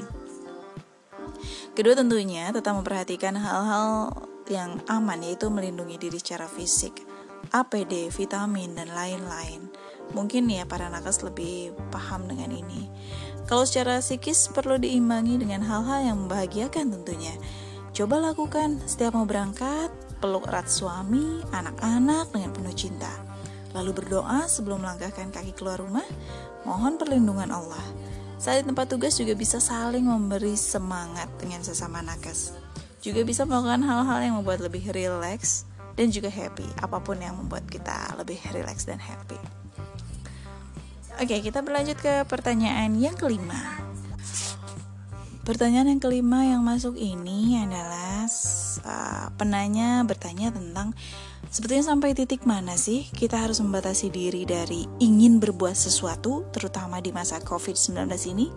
Kedua 1.72 1.96
tentunya 1.96 2.52
tetap 2.52 2.76
memperhatikan 2.76 3.40
hal-hal 3.40 4.12
yang 4.52 4.82
aman 4.92 5.24
yaitu 5.24 5.48
melindungi 5.48 5.96
diri 5.96 6.20
secara 6.20 6.50
fisik, 6.50 7.06
APD, 7.56 8.12
vitamin 8.12 8.76
dan 8.76 8.92
lain-lain. 8.92 9.72
Mungkin 10.12 10.50
ya 10.50 10.66
para 10.66 10.90
nakes 10.90 11.22
lebih 11.22 11.72
paham 11.94 12.26
dengan 12.26 12.52
ini. 12.52 12.90
Kalau 13.46 13.64
secara 13.64 14.02
psikis 14.02 14.50
perlu 14.50 14.78
diimbangi 14.82 15.40
dengan 15.40 15.64
hal-hal 15.66 16.14
yang 16.14 16.18
membahagiakan 16.26 16.94
tentunya. 17.00 17.34
Coba 17.94 18.22
lakukan 18.22 18.78
setiap 18.86 19.18
mau 19.18 19.26
berangkat, 19.26 19.90
peluk 20.20 20.52
erat 20.52 20.68
suami, 20.68 21.42
anak-anak 21.56 22.36
dengan 22.36 22.52
penuh 22.52 22.76
cinta. 22.76 23.12
Lalu 23.72 24.04
berdoa 24.04 24.46
sebelum 24.52 24.84
melangkahkan 24.84 25.32
kaki 25.32 25.56
keluar 25.56 25.80
rumah, 25.80 26.06
mohon 26.68 27.00
perlindungan 27.00 27.50
Allah. 27.50 27.84
Saat 28.40 28.64
di 28.64 28.72
tempat 28.72 28.88
tugas 28.88 29.20
juga 29.20 29.36
bisa 29.36 29.60
saling 29.60 30.04
memberi 30.04 30.56
semangat 30.56 31.28
dengan 31.40 31.60
sesama 31.60 32.00
nakes. 32.00 32.56
Juga 33.00 33.24
bisa 33.24 33.44
melakukan 33.48 33.84
hal-hal 33.84 34.20
yang 34.24 34.36
membuat 34.40 34.64
lebih 34.64 34.84
rileks 34.92 35.68
dan 36.00 36.08
juga 36.12 36.32
happy, 36.32 36.68
apa 36.80 37.04
pun 37.04 37.20
yang 37.20 37.36
membuat 37.36 37.68
kita 37.68 38.16
lebih 38.16 38.40
rileks 38.56 38.88
dan 38.88 39.00
happy. 39.00 39.40
Oke, 41.20 41.44
kita 41.44 41.60
berlanjut 41.60 42.00
ke 42.00 42.24
pertanyaan 42.32 42.96
yang 42.96 43.12
kelima. 43.12 43.88
Pertanyaan 45.50 45.98
yang 45.98 45.98
kelima 45.98 46.46
yang 46.46 46.62
masuk 46.62 46.94
ini 46.94 47.58
adalah 47.58 48.29
uh, 48.86 49.34
penanya 49.34 50.06
bertanya 50.06 50.53
tentang 50.53 50.94
sebetulnya 51.50 51.89
sampai 51.89 52.13
titik 52.13 52.46
mana 52.46 52.77
sih 52.77 53.10
kita 53.10 53.50
harus 53.50 53.58
membatasi 53.58 54.13
diri 54.13 54.46
dari 54.46 54.86
ingin 55.01 55.41
berbuat 55.41 55.74
sesuatu, 55.74 56.46
terutama 56.53 57.01
di 57.01 57.10
masa 57.10 57.41
COVID-19 57.41 57.98
ini. 58.29 58.53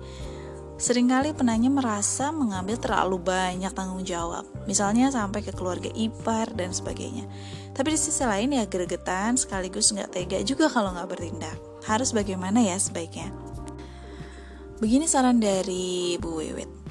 Seringkali 0.76 1.32
penanya 1.32 1.72
merasa 1.72 2.28
mengambil 2.28 2.76
terlalu 2.76 3.24
banyak 3.24 3.72
tanggung 3.72 4.04
jawab, 4.04 4.44
misalnya 4.68 5.08
sampai 5.08 5.40
ke 5.40 5.56
keluarga 5.56 5.88
ipar 5.96 6.52
dan 6.52 6.76
sebagainya. 6.76 7.24
Tapi 7.72 7.96
di 7.96 7.98
sisi 8.04 8.20
lain 8.20 8.52
ya 8.52 8.68
gregetan 8.68 9.40
sekaligus 9.40 9.96
nggak 9.96 10.12
tega 10.12 10.44
juga 10.44 10.68
kalau 10.68 10.92
nggak 10.92 11.08
bertindak 11.08 11.56
harus 11.88 12.12
bagaimana 12.12 12.60
ya 12.60 12.76
sebaiknya. 12.76 13.32
Begini 14.76 15.08
saran 15.08 15.40
dari 15.40 16.20
Bu 16.20 16.36
Wiwit. 16.36 16.81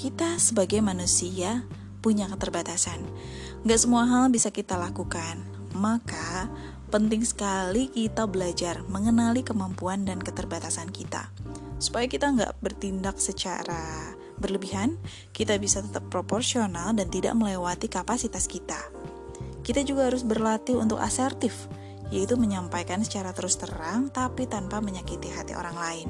Kita 0.00 0.40
sebagai 0.40 0.80
manusia 0.80 1.68
punya 2.00 2.24
keterbatasan. 2.32 3.04
Gak 3.68 3.84
semua 3.84 4.08
hal 4.08 4.32
bisa 4.32 4.48
kita 4.48 4.80
lakukan. 4.80 5.44
Maka 5.76 6.48
penting 6.88 7.20
sekali 7.20 7.92
kita 7.92 8.24
belajar 8.24 8.80
mengenali 8.88 9.44
kemampuan 9.44 10.08
dan 10.08 10.16
keterbatasan 10.16 10.88
kita. 10.88 11.28
Supaya 11.76 12.08
kita 12.08 12.32
nggak 12.32 12.64
bertindak 12.64 13.20
secara 13.20 14.16
berlebihan, 14.40 14.96
kita 15.36 15.60
bisa 15.60 15.84
tetap 15.84 16.08
proporsional 16.08 16.96
dan 16.96 17.12
tidak 17.12 17.36
melewati 17.36 17.92
kapasitas 17.92 18.48
kita. 18.48 18.80
Kita 19.60 19.84
juga 19.84 20.08
harus 20.08 20.24
berlatih 20.24 20.80
untuk 20.80 20.96
asertif, 20.96 21.68
yaitu 22.08 22.40
menyampaikan 22.40 23.04
secara 23.04 23.36
terus 23.36 23.60
terang 23.60 24.08
tapi 24.08 24.48
tanpa 24.48 24.80
menyakiti 24.80 25.28
hati 25.28 25.52
orang 25.52 25.76
lain. 25.76 26.08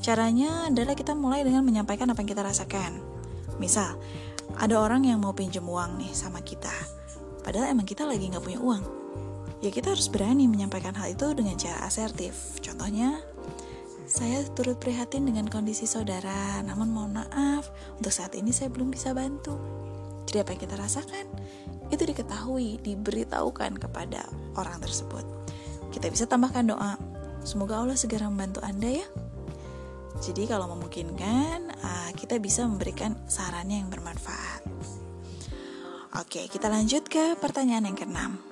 Caranya 0.00 0.72
adalah 0.72 0.96
kita 0.96 1.12
mulai 1.12 1.44
dengan 1.44 1.64
menyampaikan 1.64 2.08
apa 2.08 2.24
yang 2.24 2.30
kita 2.32 2.42
rasakan. 2.44 3.00
Misal, 3.60 4.00
ada 4.56 4.80
orang 4.80 5.04
yang 5.04 5.20
mau 5.20 5.36
pinjam 5.36 5.64
uang 5.68 6.00
nih 6.00 6.12
sama 6.16 6.40
kita, 6.40 6.72
padahal 7.44 7.70
emang 7.70 7.84
kita 7.84 8.08
lagi 8.08 8.32
nggak 8.32 8.44
punya 8.44 8.60
uang. 8.60 8.82
Ya 9.60 9.68
kita 9.68 9.92
harus 9.92 10.08
berani 10.08 10.48
menyampaikan 10.48 10.96
hal 10.96 11.12
itu 11.12 11.36
dengan 11.36 11.52
cara 11.60 11.84
asertif. 11.84 12.56
Contohnya, 12.64 13.20
saya 14.08 14.40
turut 14.56 14.80
prihatin 14.80 15.28
dengan 15.28 15.44
kondisi 15.52 15.84
saudara, 15.84 16.64
namun 16.64 16.88
mohon 16.88 17.12
maaf, 17.20 17.68
untuk 18.00 18.10
saat 18.10 18.32
ini 18.32 18.56
saya 18.56 18.72
belum 18.72 18.88
bisa 18.88 19.12
bantu. 19.12 19.60
Jadi 20.24 20.36
apa 20.40 20.50
yang 20.56 20.62
kita 20.64 20.76
rasakan? 20.80 21.26
itu 21.90 22.02
diketahui, 22.06 22.78
diberitahukan 22.80 23.76
kepada 23.82 24.22
orang 24.54 24.78
tersebut. 24.78 25.26
Kita 25.90 26.06
bisa 26.06 26.24
tambahkan 26.30 26.70
doa, 26.70 26.94
semoga 27.42 27.82
Allah 27.82 27.98
segera 27.98 28.30
membantu 28.30 28.62
Anda 28.62 29.02
ya. 29.02 29.06
Jadi 30.18 30.50
kalau 30.50 30.66
memungkinkan, 30.74 31.70
ah, 31.86 32.10
kita 32.18 32.42
bisa 32.42 32.66
memberikan 32.66 33.14
sarannya 33.30 33.86
yang 33.86 33.90
bermanfaat. 33.92 34.66
Oke, 36.18 36.50
kita 36.50 36.66
lanjut 36.66 37.06
ke 37.06 37.38
pertanyaan 37.38 37.86
yang 37.86 37.94
keenam. 37.94 38.42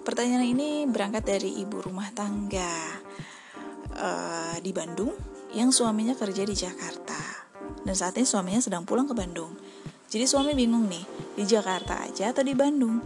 Pertanyaan 0.00 0.48
ini 0.48 0.88
berangkat 0.88 1.28
dari 1.28 1.60
ibu 1.60 1.84
rumah 1.84 2.08
tangga 2.16 2.72
uh, 3.92 4.56
di 4.56 4.72
Bandung 4.72 5.12
yang 5.52 5.68
suaminya 5.68 6.16
kerja 6.16 6.48
di 6.48 6.56
Jakarta 6.56 7.48
dan 7.84 7.94
saat 7.96 8.16
ini 8.16 8.24
suaminya 8.24 8.60
sedang 8.60 8.84
pulang 8.88 9.04
ke 9.08 9.14
Bandung. 9.16 9.52
Jadi 10.08 10.24
suami 10.24 10.56
bingung 10.56 10.88
nih, 10.88 11.04
di 11.36 11.44
Jakarta 11.44 12.00
aja 12.04 12.32
atau 12.32 12.40
di 12.40 12.56
Bandung? 12.56 13.00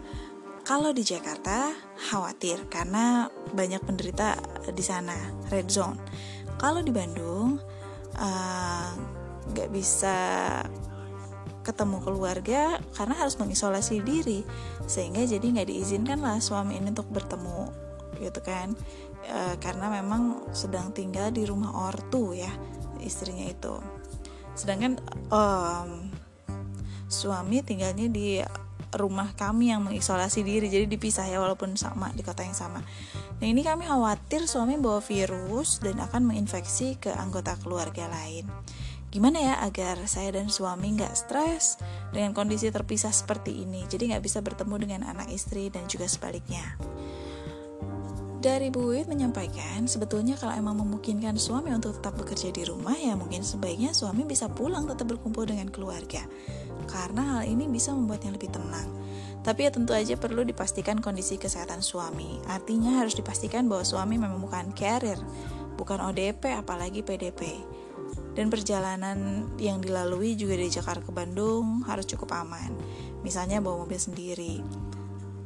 Kalau 0.62 0.94
di 0.94 1.02
Jakarta 1.02 1.74
khawatir 1.98 2.70
karena 2.70 3.26
banyak 3.50 3.82
penderita 3.82 4.38
di 4.70 4.82
sana, 4.86 5.18
red 5.50 5.66
zone. 5.66 5.98
Kalau 6.62 6.78
di 6.78 6.94
Bandung 6.94 7.58
eh, 8.14 8.88
nggak 9.50 9.68
uh, 9.68 9.72
bisa 9.74 10.18
ketemu 11.62 12.02
keluarga 12.02 12.82
karena 12.94 13.14
harus 13.18 13.38
mengisolasi 13.38 14.02
diri. 14.02 14.42
Sehingga 14.86 15.26
jadi 15.26 15.42
nggak 15.42 15.70
diizinkan 15.70 16.22
lah 16.22 16.42
suami 16.42 16.78
ini 16.78 16.90
untuk 16.90 17.08
bertemu 17.08 17.70
gitu 18.18 18.40
kan. 18.42 18.74
E, 19.22 19.54
karena 19.62 19.86
memang 19.88 20.50
sedang 20.50 20.90
tinggal 20.90 21.30
di 21.30 21.46
rumah 21.46 21.70
ortu 21.90 22.34
ya 22.34 22.50
istrinya 23.00 23.46
itu. 23.46 23.78
Sedangkan 24.58 24.98
um, 25.30 26.10
suami 27.06 27.62
tinggalnya 27.62 28.10
di 28.10 28.42
rumah 28.92 29.32
kami 29.32 29.72
yang 29.72 29.82
mengisolasi 29.84 30.44
diri 30.44 30.68
jadi 30.68 30.84
dipisah 30.84 31.24
ya 31.28 31.40
walaupun 31.40 31.74
sama 31.80 32.12
di 32.12 32.20
kota 32.20 32.44
yang 32.44 32.56
sama. 32.56 32.84
Nah 33.40 33.46
ini 33.48 33.64
kami 33.64 33.88
khawatir 33.88 34.44
suami 34.44 34.76
bawa 34.76 35.00
virus 35.00 35.80
dan 35.80 35.98
akan 35.98 36.28
menginfeksi 36.28 37.00
ke 37.00 37.10
anggota 37.12 37.56
keluarga 37.60 38.06
lain. 38.12 38.46
Gimana 39.12 39.44
ya 39.44 39.54
agar 39.60 40.00
saya 40.08 40.32
dan 40.32 40.48
suami 40.48 40.96
nggak 40.96 41.12
stres 41.12 41.76
dengan 42.16 42.32
kondisi 42.32 42.72
terpisah 42.72 43.12
seperti 43.12 43.64
ini? 43.64 43.84
Jadi 43.84 44.12
nggak 44.12 44.24
bisa 44.24 44.40
bertemu 44.40 44.74
dengan 44.80 45.00
anak 45.04 45.28
istri 45.28 45.68
dan 45.68 45.84
juga 45.84 46.08
sebaliknya 46.08 46.80
dari 48.42 48.74
Bu 48.74 48.90
Wit 48.90 49.06
menyampaikan, 49.06 49.86
sebetulnya 49.86 50.34
kalau 50.34 50.50
emang 50.58 50.74
memungkinkan 50.82 51.38
suami 51.38 51.70
untuk 51.70 52.02
tetap 52.02 52.18
bekerja 52.18 52.50
di 52.50 52.66
rumah, 52.66 52.98
ya 52.98 53.14
mungkin 53.14 53.46
sebaiknya 53.46 53.94
suami 53.94 54.26
bisa 54.26 54.50
pulang 54.50 54.90
tetap 54.90 55.14
berkumpul 55.14 55.46
dengan 55.46 55.70
keluarga 55.70 56.26
karena 56.90 57.38
hal 57.38 57.42
ini 57.46 57.70
bisa 57.70 57.94
membuatnya 57.94 58.34
lebih 58.34 58.50
tenang. 58.50 58.90
Tapi 59.42 59.66
ya 59.66 59.70
tentu 59.70 59.94
aja 59.94 60.14
perlu 60.18 60.42
dipastikan 60.42 60.98
kondisi 60.98 61.38
kesehatan 61.38 61.82
suami. 61.82 62.42
Artinya 62.46 63.02
harus 63.02 63.14
dipastikan 63.14 63.66
bahwa 63.66 63.86
suami 63.86 64.18
memang 64.18 64.38
bukan 64.38 64.74
carrier, 64.74 65.18
bukan 65.78 66.02
ODP 66.02 66.58
apalagi 66.58 67.02
PDP. 67.02 67.62
Dan 68.34 68.50
perjalanan 68.50 69.50
yang 69.56 69.78
dilalui 69.78 70.34
juga 70.34 70.58
dari 70.58 70.70
Jakarta 70.70 71.04
ke 71.04 71.12
Bandung 71.14 71.86
harus 71.86 72.06
cukup 72.10 72.34
aman. 72.38 72.74
Misalnya 73.22 73.62
bawa 73.62 73.86
mobil 73.86 73.98
sendiri. 73.98 74.62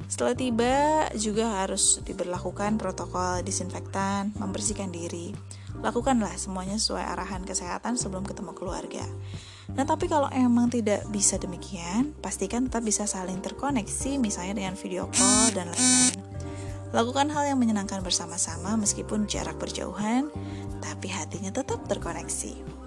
Setelah 0.07 0.35
tiba 0.38 0.75
juga 1.19 1.66
harus 1.66 1.99
diberlakukan 2.07 2.79
protokol 2.79 3.42
disinfektan, 3.42 4.31
membersihkan 4.38 4.95
diri. 4.95 5.35
Lakukanlah 5.83 6.33
semuanya 6.38 6.79
sesuai 6.79 7.05
arahan 7.05 7.42
kesehatan 7.42 7.99
sebelum 7.99 8.23
ketemu 8.23 8.55
keluarga. 8.55 9.05
Nah, 9.75 9.83
tapi 9.83 10.07
kalau 10.07 10.31
emang 10.31 10.71
tidak 10.71 11.03
bisa 11.11 11.37
demikian, 11.42 12.14
pastikan 12.23 12.71
tetap 12.71 12.87
bisa 12.87 13.05
saling 13.05 13.42
terkoneksi 13.42 14.16
misalnya 14.23 14.55
dengan 14.62 14.75
video 14.79 15.11
call 15.11 15.51
dan 15.53 15.69
lain-lain. 15.75 16.23
Lakukan 16.95 17.29
hal 17.35 17.51
yang 17.51 17.59
menyenangkan 17.59 18.01
bersama-sama 18.01 18.79
meskipun 18.79 19.27
jarak 19.27 19.59
berjauhan, 19.59 20.31
tapi 20.79 21.11
hatinya 21.11 21.51
tetap 21.51 21.83
terkoneksi. 21.90 22.86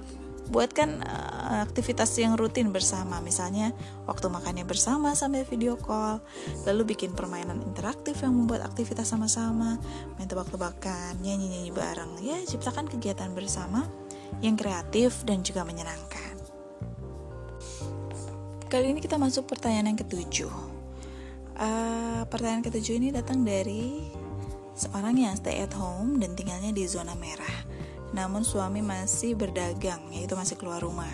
Buatkan 0.50 1.06
uh, 1.06 1.62
aktivitas 1.62 2.10
yang 2.18 2.34
rutin 2.34 2.74
bersama, 2.74 3.22
misalnya 3.22 3.70
waktu 4.10 4.34
makannya 4.34 4.66
bersama 4.66 5.14
sambil 5.14 5.46
video 5.46 5.78
call, 5.78 6.26
lalu 6.66 6.98
bikin 6.98 7.14
permainan 7.14 7.62
interaktif 7.62 8.26
yang 8.26 8.34
membuat 8.34 8.66
aktivitas 8.66 9.14
sama-sama, 9.14 9.78
main 10.18 10.26
tebak-tebakan, 10.26 11.22
nyanyi-nyanyi 11.22 11.70
bareng, 11.70 12.18
ya 12.26 12.42
ciptakan 12.50 12.90
kegiatan 12.90 13.30
bersama 13.38 13.86
yang 14.42 14.58
kreatif 14.58 15.22
dan 15.22 15.46
juga 15.46 15.62
menyenangkan. 15.62 16.34
Kali 18.70 18.94
ini 18.94 19.02
kita 19.02 19.22
masuk 19.22 19.50
pertanyaan 19.50 19.94
yang 19.94 20.00
ketujuh. 20.02 20.54
Uh, 21.60 22.26
pertanyaan 22.30 22.66
ketujuh 22.66 22.98
ini 22.98 23.14
datang 23.14 23.46
dari 23.46 24.10
seorang 24.78 25.14
yang 25.18 25.36
stay 25.36 25.62
at 25.62 25.74
home 25.78 26.22
dan 26.22 26.34
tinggalnya 26.34 26.74
di 26.74 26.86
zona 26.90 27.14
merah. 27.18 27.79
Namun 28.12 28.41
suami 28.41 28.82
masih 28.82 29.38
berdagang, 29.38 30.10
yaitu 30.13 30.34
masih 30.34 30.58
keluar 30.58 30.82
rumah. 30.82 31.12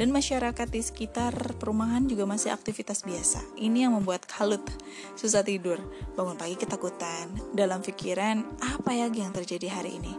Dan 0.00 0.16
masyarakat 0.16 0.68
di 0.72 0.80
sekitar 0.80 1.60
perumahan 1.60 2.08
juga 2.08 2.24
masih 2.24 2.48
aktivitas 2.56 3.04
biasa. 3.04 3.44
Ini 3.60 3.84
yang 3.84 3.92
membuat 4.00 4.24
kalut, 4.24 4.64
susah 5.12 5.44
tidur, 5.44 5.76
bangun 6.16 6.40
pagi 6.40 6.56
ketakutan. 6.56 7.28
Dalam 7.52 7.84
pikiran, 7.84 8.40
apa 8.64 8.96
ya 8.96 9.12
yang 9.12 9.28
terjadi 9.28 9.68
hari 9.68 10.00
ini? 10.00 10.16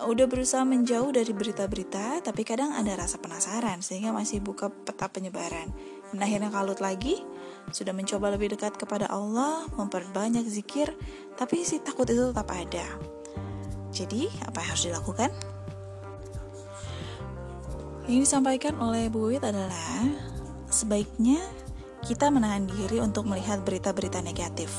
Udah 0.00 0.28
berusaha 0.28 0.64
menjauh 0.64 1.12
dari 1.12 1.32
berita-berita, 1.32 2.24
tapi 2.24 2.44
kadang 2.44 2.72
ada 2.72 2.92
rasa 2.96 3.20
penasaran 3.20 3.84
sehingga 3.84 4.12
masih 4.12 4.44
buka 4.44 4.68
peta 4.68 5.08
penyebaran. 5.08 5.72
Dan 6.12 6.20
akhirnya 6.20 6.48
kalut 6.52 6.80
lagi, 6.84 7.20
sudah 7.72 7.96
mencoba 7.96 8.32
lebih 8.32 8.52
dekat 8.56 8.76
kepada 8.76 9.08
Allah, 9.08 9.64
memperbanyak 9.76 10.44
zikir, 10.44 10.92
tapi 11.36 11.64
si 11.64 11.80
takut 11.80 12.08
itu 12.08 12.32
tetap 12.32 12.48
ada. 12.48 13.19
Jadi, 13.90 14.30
apa 14.46 14.62
yang 14.62 14.68
harus 14.70 14.84
dilakukan? 14.86 15.30
Yang 18.06 18.20
disampaikan 18.26 18.74
oleh 18.78 19.06
Bu 19.10 19.30
Wit 19.30 19.42
adalah 19.42 20.02
sebaiknya 20.70 21.38
kita 22.06 22.30
menahan 22.32 22.66
diri 22.66 23.02
untuk 23.02 23.26
melihat 23.28 23.62
berita-berita 23.62 24.22
negatif. 24.24 24.70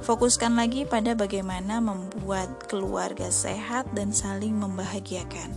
Fokuskan 0.00 0.56
lagi 0.56 0.88
pada 0.88 1.12
bagaimana 1.12 1.78
membuat 1.78 2.66
keluarga 2.66 3.28
sehat 3.28 3.92
dan 3.92 4.10
saling 4.10 4.56
membahagiakan. 4.56 5.54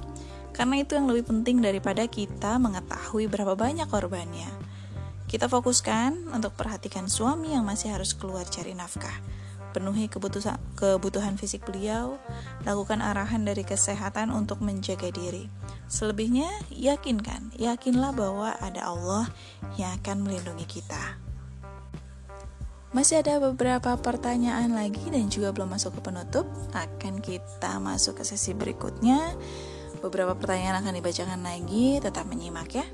Karena 0.54 0.84
itu 0.84 0.94
yang 0.94 1.10
lebih 1.10 1.34
penting 1.34 1.64
daripada 1.64 2.06
kita 2.06 2.62
mengetahui 2.62 3.26
berapa 3.26 3.58
banyak 3.58 3.90
korbannya. 3.90 4.48
Kita 5.26 5.50
fokuskan 5.50 6.30
untuk 6.30 6.54
perhatikan 6.54 7.10
suami 7.10 7.58
yang 7.58 7.66
masih 7.66 7.90
harus 7.90 8.14
keluar 8.14 8.46
cari 8.46 8.78
nafkah 8.78 9.18
penuhi 9.74 10.06
kebutuhan, 10.06 10.62
kebutuhan 10.78 11.36
fisik 11.36 11.66
beliau, 11.66 12.22
lakukan 12.64 13.02
arahan 13.02 13.42
dari 13.42 13.66
kesehatan 13.66 14.30
untuk 14.30 14.62
menjaga 14.62 15.10
diri. 15.10 15.50
Selebihnya, 15.90 16.48
yakinkan, 16.70 17.52
yakinlah 17.58 18.14
bahwa 18.14 18.54
ada 18.62 18.88
Allah 18.88 19.26
yang 19.76 19.98
akan 19.98 20.24
melindungi 20.24 20.70
kita. 20.70 21.18
Masih 22.94 23.26
ada 23.26 23.42
beberapa 23.42 23.98
pertanyaan 23.98 24.78
lagi 24.78 25.10
dan 25.10 25.26
juga 25.26 25.50
belum 25.50 25.74
masuk 25.74 25.98
ke 25.98 26.14
penutup. 26.14 26.46
Akan 26.78 27.26
kita 27.26 27.82
masuk 27.82 28.22
ke 28.22 28.24
sesi 28.24 28.54
berikutnya. 28.54 29.34
Beberapa 30.06 30.38
pertanyaan 30.38 30.86
akan 30.86 31.02
dibacakan 31.02 31.42
lagi, 31.42 31.98
tetap 31.98 32.30
menyimak 32.30 32.70
ya. 32.70 32.86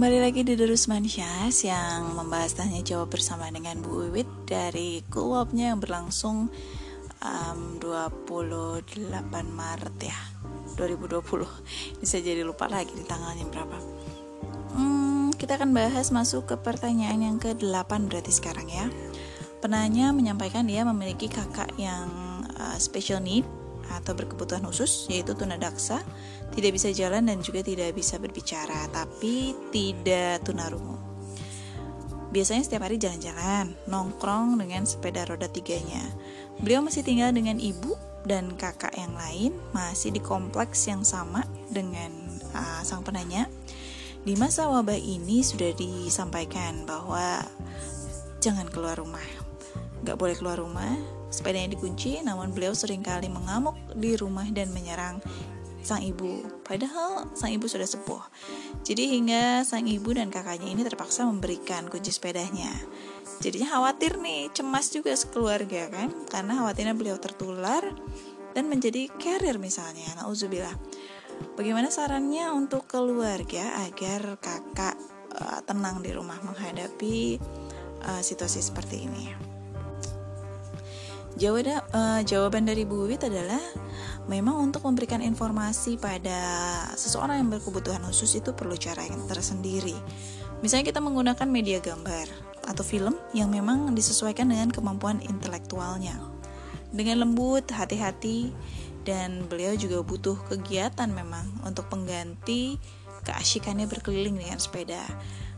Kembali 0.00 0.16
lagi 0.16 0.40
di 0.48 0.56
Derus 0.56 0.88
Mansyas 0.88 1.60
yang 1.60 2.16
membahas 2.16 2.56
tanya 2.56 2.80
jawab 2.80 3.12
bersama 3.12 3.52
dengan 3.52 3.84
Bu 3.84 4.08
Wiwit 4.08 4.48
dari 4.48 5.04
kuapnya 5.12 5.76
yang 5.76 5.80
berlangsung 5.84 6.48
um, 7.20 7.60
28 7.76 8.96
Maret 9.28 9.96
ya 10.00 10.16
2020 10.80 12.00
Ini 12.00 12.06
saya 12.08 12.22
jadi 12.24 12.40
lupa 12.48 12.72
lagi 12.72 12.96
di 12.96 13.04
tanggalnya 13.04 13.44
berapa. 13.52 13.76
Hmm, 14.72 15.36
Kita 15.36 15.60
akan 15.60 15.76
bahas 15.76 16.08
masuk 16.08 16.48
ke 16.48 16.56
pertanyaan 16.56 17.20
yang 17.20 17.36
ke-8 17.36 18.08
berarti 18.08 18.32
sekarang 18.32 18.72
ya. 18.72 18.88
Penanya 19.60 20.16
menyampaikan 20.16 20.64
dia 20.64 20.80
memiliki 20.80 21.28
kakak 21.28 21.76
yang 21.76 22.08
uh, 22.56 22.80
special 22.80 23.20
need 23.20 23.44
atau 23.92 24.16
berkebutuhan 24.16 24.64
khusus 24.64 25.10
yaitu 25.12 25.36
tunadaksa 25.36 26.00
tidak 26.54 26.76
bisa 26.76 26.90
jalan 26.90 27.26
dan 27.30 27.38
juga 27.40 27.62
tidak 27.62 27.94
bisa 27.94 28.18
berbicara 28.18 28.90
tapi 28.90 29.54
tidak 29.70 30.42
tunarungu 30.42 31.10
biasanya 32.30 32.62
setiap 32.62 32.86
hari 32.86 32.96
jalan-jalan 32.96 33.74
nongkrong 33.90 34.54
dengan 34.54 34.86
sepeda 34.86 35.26
roda 35.26 35.50
tiganya. 35.50 36.00
Beliau 36.62 36.78
masih 36.78 37.02
tinggal 37.02 37.34
dengan 37.34 37.58
ibu 37.58 37.98
dan 38.22 38.54
kakak 38.54 38.94
yang 38.94 39.10
lain 39.18 39.52
masih 39.74 40.14
di 40.14 40.22
kompleks 40.22 40.86
yang 40.86 41.02
sama 41.02 41.42
dengan 41.74 42.10
uh, 42.54 42.80
sang 42.86 43.02
penanya. 43.02 43.50
Di 44.22 44.38
masa 44.38 44.70
wabah 44.70 44.94
ini 44.94 45.42
sudah 45.42 45.74
disampaikan 45.74 46.86
bahwa 46.86 47.42
jangan 48.38 48.70
keluar 48.70 48.94
rumah. 48.94 49.24
Nggak 50.06 50.16
boleh 50.16 50.36
keluar 50.38 50.62
rumah 50.62 50.94
Sepedanya 51.30 51.78
dikunci, 51.78 52.18
namun 52.26 52.50
beliau 52.50 52.74
sering 52.74 53.06
kali 53.06 53.30
mengamuk 53.30 53.78
di 53.94 54.18
rumah 54.18 54.50
dan 54.50 54.74
menyerang 54.74 55.22
sang 55.80 56.04
ibu. 56.04 56.44
Padahal 56.62 57.28
sang 57.36 57.52
ibu 57.52 57.66
sudah 57.66 57.88
sepuh. 57.88 58.22
Jadi 58.84 59.18
hingga 59.18 59.64
sang 59.64 59.88
ibu 59.88 60.12
dan 60.12 60.28
kakaknya 60.28 60.70
ini 60.72 60.82
terpaksa 60.84 61.26
memberikan 61.26 61.88
kunci 61.88 62.12
sepedanya. 62.12 62.70
Jadinya 63.40 63.78
khawatir 63.78 64.20
nih, 64.20 64.52
cemas 64.52 64.92
juga 64.92 65.16
sekeluarga 65.16 65.88
kan, 65.88 66.12
karena 66.28 66.60
khawatirnya 66.60 66.92
beliau 66.92 67.16
tertular 67.16 67.82
dan 68.52 68.64
menjadi 68.68 69.08
carrier 69.16 69.56
misalnya. 69.56 70.08
Nauzubillah. 70.20 70.76
Bagaimana 71.56 71.88
sarannya 71.88 72.52
untuk 72.52 72.84
keluarga 72.84 73.80
agar 73.88 74.36
kakak 74.36 74.96
uh, 75.32 75.64
tenang 75.64 76.04
di 76.04 76.12
rumah 76.12 76.36
menghadapi 76.44 77.40
uh, 78.04 78.20
situasi 78.20 78.60
seperti 78.60 79.08
ini? 79.08 79.49
Jawaban, 81.38 81.78
uh, 81.94 82.20
jawaban 82.26 82.66
dari 82.66 82.82
Bu 82.82 83.06
Wit 83.06 83.22
adalah 83.22 83.62
memang 84.26 84.58
untuk 84.58 84.82
memberikan 84.82 85.22
informasi 85.22 85.94
pada 85.94 86.38
seseorang 86.98 87.38
yang 87.38 87.48
berkebutuhan 87.54 88.02
khusus 88.02 88.38
itu 88.38 88.50
perlu 88.50 88.74
cara 88.74 89.06
yang 89.06 89.22
tersendiri. 89.30 89.94
Misalnya 90.60 90.90
kita 90.90 91.00
menggunakan 91.00 91.46
media 91.46 91.78
gambar 91.78 92.26
atau 92.66 92.82
film 92.84 93.16
yang 93.32 93.48
memang 93.48 93.94
disesuaikan 93.94 94.50
dengan 94.50 94.68
kemampuan 94.74 95.22
intelektualnya. 95.24 96.18
Dengan 96.90 97.22
lembut, 97.22 97.70
hati-hati, 97.70 98.50
dan 99.06 99.46
beliau 99.48 99.78
juga 99.78 100.02
butuh 100.04 100.36
kegiatan 100.50 101.08
memang 101.08 101.46
untuk 101.64 101.88
pengganti 101.88 102.76
keasyikannya 103.24 103.86
berkeliling 103.88 104.36
dengan 104.36 104.58
sepeda. 104.58 105.00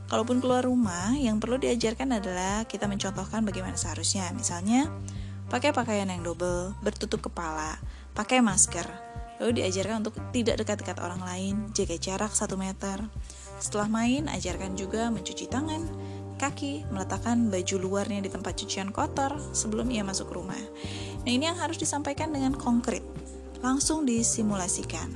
Kalaupun 0.07 0.45
keluar 0.45 0.69
rumah, 0.69 1.17
yang 1.17 1.41
perlu 1.41 1.57
diajarkan 1.57 2.21
adalah 2.21 2.69
kita 2.69 2.85
mencontohkan 2.85 3.49
bagaimana 3.49 3.81
seharusnya. 3.81 4.29
Misalnya, 4.37 4.93
pakai 5.53 5.69
pakaian 5.77 6.09
yang 6.09 6.25
double, 6.25 6.73
bertutup 6.81 7.29
kepala, 7.29 7.77
pakai 8.17 8.41
masker. 8.41 8.89
Lalu 9.37 9.61
diajarkan 9.61 10.01
untuk 10.01 10.17
tidak 10.33 10.65
dekat-dekat 10.65 10.97
orang 11.05 11.21
lain, 11.21 11.55
jaga 11.77 12.01
jarak 12.01 12.33
1 12.33 12.57
meter. 12.57 13.05
Setelah 13.61 13.93
main, 13.93 14.33
ajarkan 14.33 14.81
juga 14.81 15.13
mencuci 15.13 15.53
tangan, 15.53 15.85
kaki, 16.41 16.89
meletakkan 16.89 17.53
baju 17.53 17.77
luarnya 17.77 18.25
di 18.25 18.33
tempat 18.33 18.65
cucian 18.65 18.97
kotor 18.97 19.37
sebelum 19.53 19.93
ia 19.93 20.01
masuk 20.01 20.33
rumah. 20.33 20.57
Nah, 21.21 21.31
ini 21.31 21.45
yang 21.45 21.61
harus 21.61 21.77
disampaikan 21.77 22.33
dengan 22.33 22.57
konkret, 22.57 23.05
langsung 23.61 24.09
disimulasikan. 24.09 25.13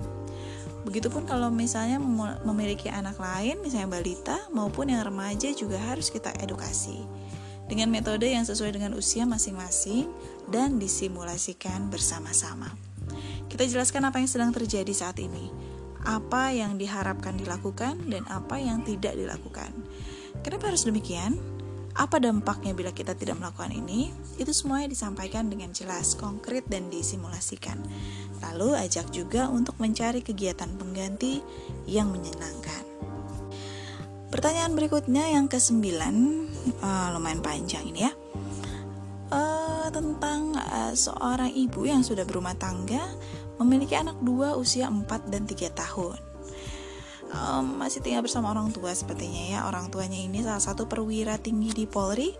Begitupun 0.85 1.25
kalau 1.25 1.49
misalnya 1.49 1.97
memiliki 2.45 2.93
anak 2.93 3.17
lain, 3.17 3.57
misalnya 3.65 3.89
balita 3.89 4.37
maupun 4.53 4.93
yang 4.93 5.01
remaja 5.01 5.49
juga 5.57 5.81
harus 5.81 6.13
kita 6.13 6.31
edukasi 6.45 7.26
dengan 7.67 7.91
metode 7.91 8.31
yang 8.31 8.47
sesuai 8.47 8.75
dengan 8.75 8.95
usia 8.95 9.27
masing-masing 9.27 10.07
dan 10.51 10.79
disimulasikan 10.79 11.91
bersama-sama. 11.91 12.71
Kita 13.47 13.67
jelaskan 13.67 14.07
apa 14.07 14.19
yang 14.23 14.31
sedang 14.31 14.51
terjadi 14.55 14.91
saat 14.95 15.19
ini, 15.19 15.51
apa 16.07 16.55
yang 16.55 16.79
diharapkan 16.79 17.35
dilakukan, 17.35 18.07
dan 18.07 18.23
apa 18.31 18.59
yang 18.63 18.87
tidak 18.87 19.19
dilakukan. 19.19 19.75
Kenapa 20.47 20.71
harus 20.71 20.87
demikian? 20.87 21.35
Apa 21.97 22.21
dampaknya 22.21 22.77
bila 22.77 22.93
kita 22.93 23.17
tidak 23.17 23.41
melakukan 23.41 23.73
ini? 23.73 24.13
Itu 24.37 24.53
semuanya 24.53 24.93
disampaikan 24.93 25.49
dengan 25.49 25.73
jelas, 25.73 26.15
konkret, 26.15 26.69
dan 26.69 26.93
disimulasikan. 26.93 27.81
Lalu 28.45 28.77
ajak 28.77 29.11
juga 29.11 29.49
untuk 29.49 29.81
mencari 29.81 30.21
kegiatan 30.21 30.69
pengganti 30.77 31.41
yang 31.89 32.13
menyenangkan. 32.13 32.86
Pertanyaan 34.37 34.77
berikutnya 34.77 35.33
yang 35.33 35.49
ke-9 35.49 35.97
uh, 36.85 37.09
lumayan 37.17 37.41
panjang 37.41 37.89
ini 37.89 38.05
ya. 38.05 38.13
Uh, 39.33 39.89
tentang 39.89 40.53
uh, 40.53 40.93
seorang 40.93 41.49
ibu 41.57 41.89
yang 41.89 42.05
sudah 42.05 42.29
berumah 42.29 42.53
tangga 42.61 43.01
memiliki 43.57 43.97
anak 43.97 44.21
dua 44.21 44.53
usia 44.61 44.93
4 44.93 45.33
dan 45.33 45.49
3 45.49 45.73
tahun. 45.73 46.21
Um, 47.33 47.81
masih 47.81 48.05
tinggal 48.05 48.21
bersama 48.21 48.53
orang 48.53 48.77
tua 48.77 48.93
sepertinya 48.93 49.57
ya. 49.57 49.59
Orang 49.73 49.89
tuanya 49.89 50.21
ini 50.21 50.45
salah 50.45 50.61
satu 50.61 50.85
perwira 50.85 51.41
tinggi 51.41 51.73
di 51.73 51.89
Polri. 51.89 52.37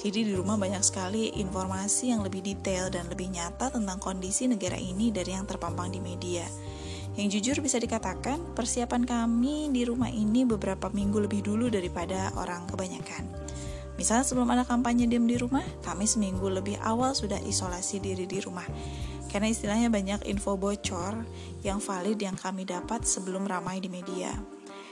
Jadi 0.00 0.24
di 0.24 0.32
rumah 0.32 0.56
banyak 0.56 0.80
sekali 0.80 1.36
informasi 1.36 2.16
yang 2.16 2.24
lebih 2.24 2.40
detail 2.40 2.88
dan 2.88 3.12
lebih 3.12 3.28
nyata 3.28 3.76
tentang 3.76 4.00
kondisi 4.00 4.48
negara 4.48 4.80
ini 4.80 5.12
dari 5.12 5.36
yang 5.36 5.44
terpampang 5.44 5.92
di 5.92 6.00
media. 6.00 6.48
Yang 7.16 7.40
jujur 7.40 7.64
bisa 7.64 7.80
dikatakan, 7.80 8.52
persiapan 8.52 9.08
kami 9.08 9.72
di 9.72 9.88
rumah 9.88 10.12
ini 10.12 10.44
beberapa 10.44 10.92
minggu 10.92 11.24
lebih 11.24 11.40
dulu 11.40 11.72
daripada 11.72 12.28
orang 12.36 12.68
kebanyakan. 12.68 13.24
Misalnya 13.96 14.28
sebelum 14.28 14.52
ada 14.52 14.68
kampanye 14.68 15.08
diam 15.08 15.24
di 15.24 15.40
rumah, 15.40 15.64
kami 15.80 16.04
seminggu 16.04 16.44
lebih 16.52 16.76
awal 16.84 17.16
sudah 17.16 17.40
isolasi 17.40 18.04
diri 18.04 18.28
di 18.28 18.38
rumah. 18.44 18.68
karena 19.26 19.52
istilahnya 19.52 19.92
banyak 19.92 20.24
info 20.32 20.56
bocor 20.56 21.26
yang 21.60 21.82
valid 21.82 22.16
yang 22.16 22.38
kami 22.38 22.64
dapat 22.64 23.04
sebelum 23.04 23.44
ramai 23.44 23.84
di 23.84 23.90
media. 23.90 24.32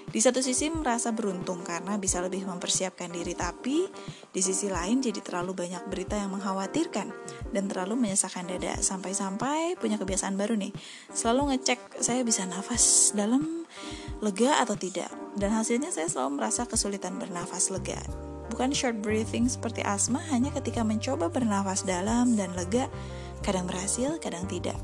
Di 0.05 0.21
satu 0.21 0.45
sisi 0.45 0.69
merasa 0.69 1.17
beruntung 1.17 1.65
karena 1.65 1.97
bisa 1.97 2.21
lebih 2.21 2.45
mempersiapkan 2.45 3.09
diri, 3.09 3.33
tapi 3.33 3.89
di 4.29 4.41
sisi 4.45 4.69
lain 4.69 5.01
jadi 5.01 5.17
terlalu 5.25 5.65
banyak 5.65 5.89
berita 5.89 6.21
yang 6.21 6.37
mengkhawatirkan 6.37 7.09
dan 7.55 7.71
terlalu 7.71 7.95
menyesakkan 7.95 8.51
dada. 8.51 8.75
Sampai-sampai 8.83 9.79
punya 9.79 9.95
kebiasaan 9.95 10.35
baru 10.35 10.59
nih, 10.59 10.75
selalu 11.14 11.55
ngecek 11.55 12.03
saya 12.03 12.27
bisa 12.27 12.43
nafas 12.45 13.14
dalam 13.14 13.62
lega 14.19 14.59
atau 14.59 14.75
tidak. 14.75 15.09
Dan 15.38 15.55
hasilnya 15.55 15.95
saya 15.95 16.11
selalu 16.11 16.43
merasa 16.43 16.67
kesulitan 16.67 17.17
bernafas 17.23 17.71
lega. 17.71 17.99
Bukan 18.51 18.75
short 18.75 18.99
breathing 18.99 19.47
seperti 19.47 19.87
asma, 19.87 20.19
hanya 20.35 20.51
ketika 20.51 20.83
mencoba 20.83 21.31
bernafas 21.31 21.87
dalam 21.87 22.35
dan 22.35 22.51
lega, 22.59 22.90
kadang 23.47 23.71
berhasil, 23.71 24.19
kadang 24.19 24.45
tidak. 24.51 24.77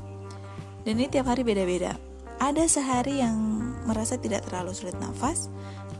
Dan 0.87 0.97
ini 0.97 1.11
tiap 1.11 1.29
hari 1.29 1.43
beda-beda. 1.43 1.95
Ada 2.41 2.65
sehari 2.65 3.21
yang 3.21 3.37
merasa 3.85 4.17
tidak 4.17 4.49
terlalu 4.49 4.73
sulit 4.73 4.97
nafas, 4.97 5.47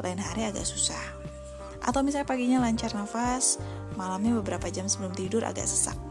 lain 0.01 0.17
hari 0.17 0.49
agak 0.49 0.65
susah. 0.65 0.99
Atau 1.85 2.01
misalnya 2.01 2.25
paginya 2.25 2.57
lancar 2.61 2.93
nafas, 2.97 3.61
malamnya 3.93 4.37
beberapa 4.41 4.69
jam 4.73 4.89
sebelum 4.89 5.13
tidur 5.13 5.45
agak 5.45 5.69
sesak. 5.69 6.10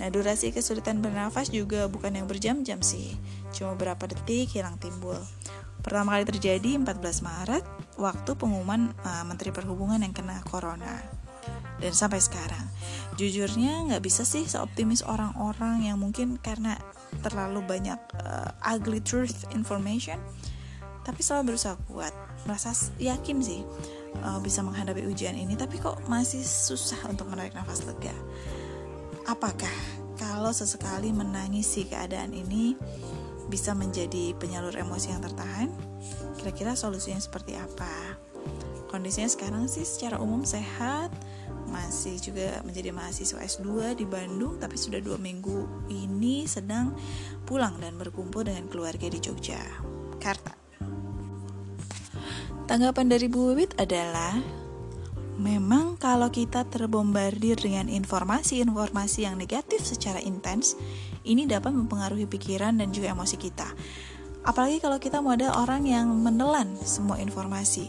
Nah, 0.00 0.08
durasi 0.08 0.54
kesulitan 0.54 1.04
bernafas 1.04 1.52
juga 1.52 1.88
bukan 1.90 2.16
yang 2.16 2.26
berjam-jam 2.28 2.80
sih, 2.80 3.16
cuma 3.52 3.76
beberapa 3.76 4.08
detik 4.08 4.56
hilang 4.56 4.80
timbul. 4.80 5.18
Pertama 5.82 6.16
kali 6.16 6.24
terjadi 6.26 6.78
14 6.78 7.02
Maret, 7.26 7.64
waktu 7.98 8.30
pengumuman 8.38 8.94
uh, 9.02 9.24
Menteri 9.26 9.50
Perhubungan 9.50 10.00
yang 10.00 10.14
kena 10.14 10.40
corona. 10.46 11.02
Dan 11.82 11.90
sampai 11.90 12.22
sekarang, 12.22 12.62
jujurnya 13.18 13.90
nggak 13.90 14.02
bisa 14.06 14.22
sih 14.22 14.46
seoptimis 14.46 15.02
orang-orang 15.02 15.90
yang 15.90 15.98
mungkin 15.98 16.38
karena 16.38 16.78
terlalu 17.20 17.60
banyak 17.66 17.98
uh, 18.22 18.54
ugly 18.62 19.02
truth 19.04 19.44
information 19.52 20.16
tapi 21.02 21.20
selalu 21.20 21.54
berusaha 21.54 21.74
kuat 21.90 22.14
merasa 22.46 22.74
yakin 23.02 23.42
sih 23.42 23.60
uh, 24.22 24.38
bisa 24.38 24.62
menghadapi 24.62 25.02
ujian 25.06 25.34
ini 25.34 25.58
tapi 25.58 25.82
kok 25.82 25.98
masih 26.06 26.40
susah 26.42 26.98
untuk 27.10 27.28
menarik 27.28 27.52
nafas 27.52 27.82
lega 27.84 28.14
apakah 29.26 29.76
kalau 30.18 30.50
sesekali 30.50 31.10
menangisi 31.10 31.86
keadaan 31.86 32.34
ini 32.34 32.74
bisa 33.50 33.76
menjadi 33.76 34.32
penyalur 34.38 34.72
emosi 34.72 35.12
yang 35.12 35.22
tertahan 35.22 35.68
kira-kira 36.40 36.74
solusinya 36.74 37.20
seperti 37.20 37.54
apa 37.58 38.16
kondisinya 38.88 39.28
sekarang 39.28 39.64
sih 39.68 39.84
secara 39.84 40.20
umum 40.20 40.44
sehat 40.44 41.12
masih 41.72 42.20
juga 42.20 42.60
menjadi 42.68 42.92
mahasiswa 42.92 43.40
S2 43.40 43.96
di 43.96 44.04
Bandung 44.04 44.60
tapi 44.60 44.76
sudah 44.76 45.00
dua 45.00 45.16
minggu 45.16 45.88
ini 45.88 46.44
sedang 46.44 46.92
pulang 47.48 47.80
dan 47.80 47.96
berkumpul 47.96 48.44
dengan 48.44 48.68
keluarga 48.68 49.08
di 49.08 49.16
Jogja, 49.16 49.60
Karta. 50.20 50.52
Tanggapan 52.68 53.08
dari 53.08 53.26
Bu 53.32 53.56
Wit 53.56 53.72
adalah 53.80 54.36
Memang 55.40 55.96
kalau 55.96 56.28
kita 56.28 56.68
terbombardir 56.68 57.56
dengan 57.56 57.88
informasi-informasi 57.88 59.24
yang 59.24 59.40
negatif 59.40 59.80
secara 59.80 60.20
intens, 60.20 60.76
ini 61.24 61.48
dapat 61.48 61.72
mempengaruhi 61.72 62.28
pikiran 62.28 62.76
dan 62.76 62.92
juga 62.92 63.16
emosi 63.16 63.36
kita. 63.40 63.68
Apalagi 64.44 64.82
kalau 64.82 65.00
kita 65.00 65.24
model 65.24 65.54
orang 65.54 65.88
yang 65.88 66.12
menelan 66.12 66.76
semua 66.84 67.16
informasi. 67.16 67.88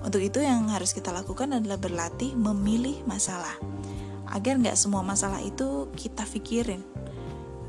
Untuk 0.00 0.24
itu 0.24 0.40
yang 0.40 0.72
harus 0.72 0.96
kita 0.96 1.12
lakukan 1.12 1.52
adalah 1.52 1.76
berlatih 1.76 2.32
memilih 2.32 3.04
masalah. 3.04 3.52
Agar 4.32 4.56
nggak 4.56 4.78
semua 4.78 5.04
masalah 5.04 5.44
itu 5.44 5.92
kita 5.92 6.24
pikirin. 6.24 6.80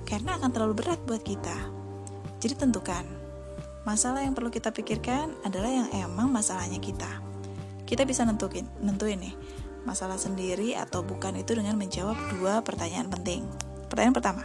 Karena 0.08 0.39
akan 0.39 0.56
terlalu 0.56 0.86
berat 0.86 1.04
buat 1.04 1.19
kita. 1.19 1.58
Jadi 2.39 2.56
tentukan, 2.56 3.04
masalah 3.84 4.24
yang 4.24 4.32
perlu 4.32 4.47
kita 4.47 4.71
pikirkan 4.71 5.36
adalah 5.43 5.67
yang 5.67 5.89
emang 5.91 6.32
masalahnya 6.32 6.80
kita. 6.80 7.30
Kita 7.91 8.08
bisa 8.08 8.23
nentuin, 8.23 8.63
nentuin 8.80 9.19
nih, 9.19 9.36
masalah 9.84 10.15
sendiri 10.15 10.80
atau 10.80 11.04
bukan 11.04 11.36
itu 11.36 11.51
dengan 11.60 11.75
menjawab 11.75 12.15
dua 12.32 12.63
pertanyaan 12.63 13.12
penting. 13.12 13.43
Pertanyaan 13.91 14.15
pertama, 14.15 14.43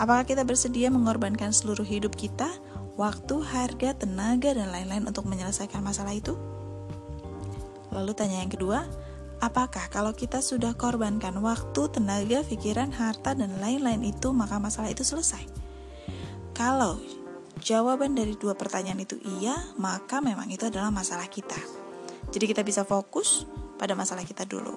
apakah 0.00 0.24
kita 0.24 0.40
bersedia 0.40 0.88
mengorbankan 0.88 1.52
seluruh 1.52 1.84
hidup 1.84 2.16
kita, 2.16 2.48
waktu, 2.96 3.44
harga, 3.44 3.92
tenaga, 3.92 4.56
dan 4.56 4.72
lain-lain 4.72 5.04
untuk 5.04 5.28
menyelesaikan 5.28 5.84
masalah 5.84 6.16
itu? 6.16 6.32
Lalu 7.92 8.16
tanya 8.16 8.40
yang 8.40 8.48
kedua, 8.48 8.88
apakah 9.44 9.92
kalau 9.92 10.16
kita 10.16 10.40
sudah 10.40 10.72
korbankan 10.72 11.36
waktu, 11.44 11.92
tenaga, 11.92 12.40
pikiran, 12.40 12.88
harta, 12.88 13.36
dan 13.36 13.60
lain-lain 13.60 14.00
itu, 14.00 14.32
maka 14.32 14.56
masalah 14.56 14.88
itu 14.88 15.04
selesai? 15.04 15.44
Kalau 16.56 16.96
jawaban 17.60 18.16
dari 18.16 18.32
dua 18.32 18.56
pertanyaan 18.56 19.04
itu 19.04 19.20
iya, 19.20 19.60
maka 19.76 20.24
memang 20.24 20.48
itu 20.48 20.64
adalah 20.64 20.88
masalah 20.88 21.28
kita. 21.28 21.84
Jadi 22.30 22.44
kita 22.50 22.62
bisa 22.66 22.82
fokus 22.82 23.46
pada 23.76 23.92
masalah 23.92 24.24
kita 24.24 24.48
dulu. 24.48 24.76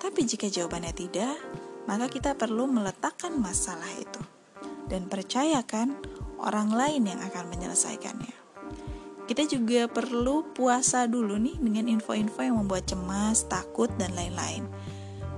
Tapi 0.00 0.24
jika 0.24 0.48
jawabannya 0.48 0.92
tidak, 0.96 1.36
maka 1.86 2.08
kita 2.08 2.34
perlu 2.34 2.70
meletakkan 2.70 3.36
masalah 3.36 3.88
itu 3.98 4.22
dan 4.90 5.06
percayakan 5.06 5.94
orang 6.42 6.74
lain 6.74 7.06
yang 7.06 7.20
akan 7.22 7.46
menyelesaikannya. 7.52 8.34
Kita 9.30 9.46
juga 9.46 9.86
perlu 9.86 10.42
puasa 10.50 11.06
dulu 11.06 11.38
nih 11.38 11.54
dengan 11.62 11.86
info-info 11.86 12.42
yang 12.42 12.58
membuat 12.58 12.90
cemas, 12.90 13.46
takut, 13.46 13.86
dan 13.94 14.10
lain-lain. 14.18 14.66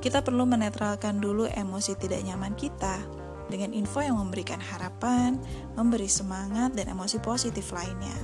Kita 0.01 0.25
perlu 0.25 0.49
menetralkan 0.49 1.21
dulu 1.21 1.45
emosi 1.45 2.01
tidak 2.01 2.25
nyaman 2.25 2.57
kita 2.57 3.05
dengan 3.53 3.77
info 3.77 4.01
yang 4.01 4.17
memberikan 4.17 4.57
harapan, 4.57 5.37
memberi 5.77 6.09
semangat, 6.09 6.73
dan 6.73 6.89
emosi 6.89 7.21
positif 7.21 7.69
lainnya. 7.77 8.17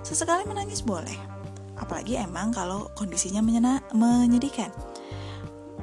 Sesekali 0.00 0.48
menangis 0.48 0.80
boleh, 0.80 1.20
apalagi 1.80 2.20
emang 2.20 2.52
kalau 2.52 2.92
kondisinya 2.94 3.40
menyedihkan. 3.90 4.68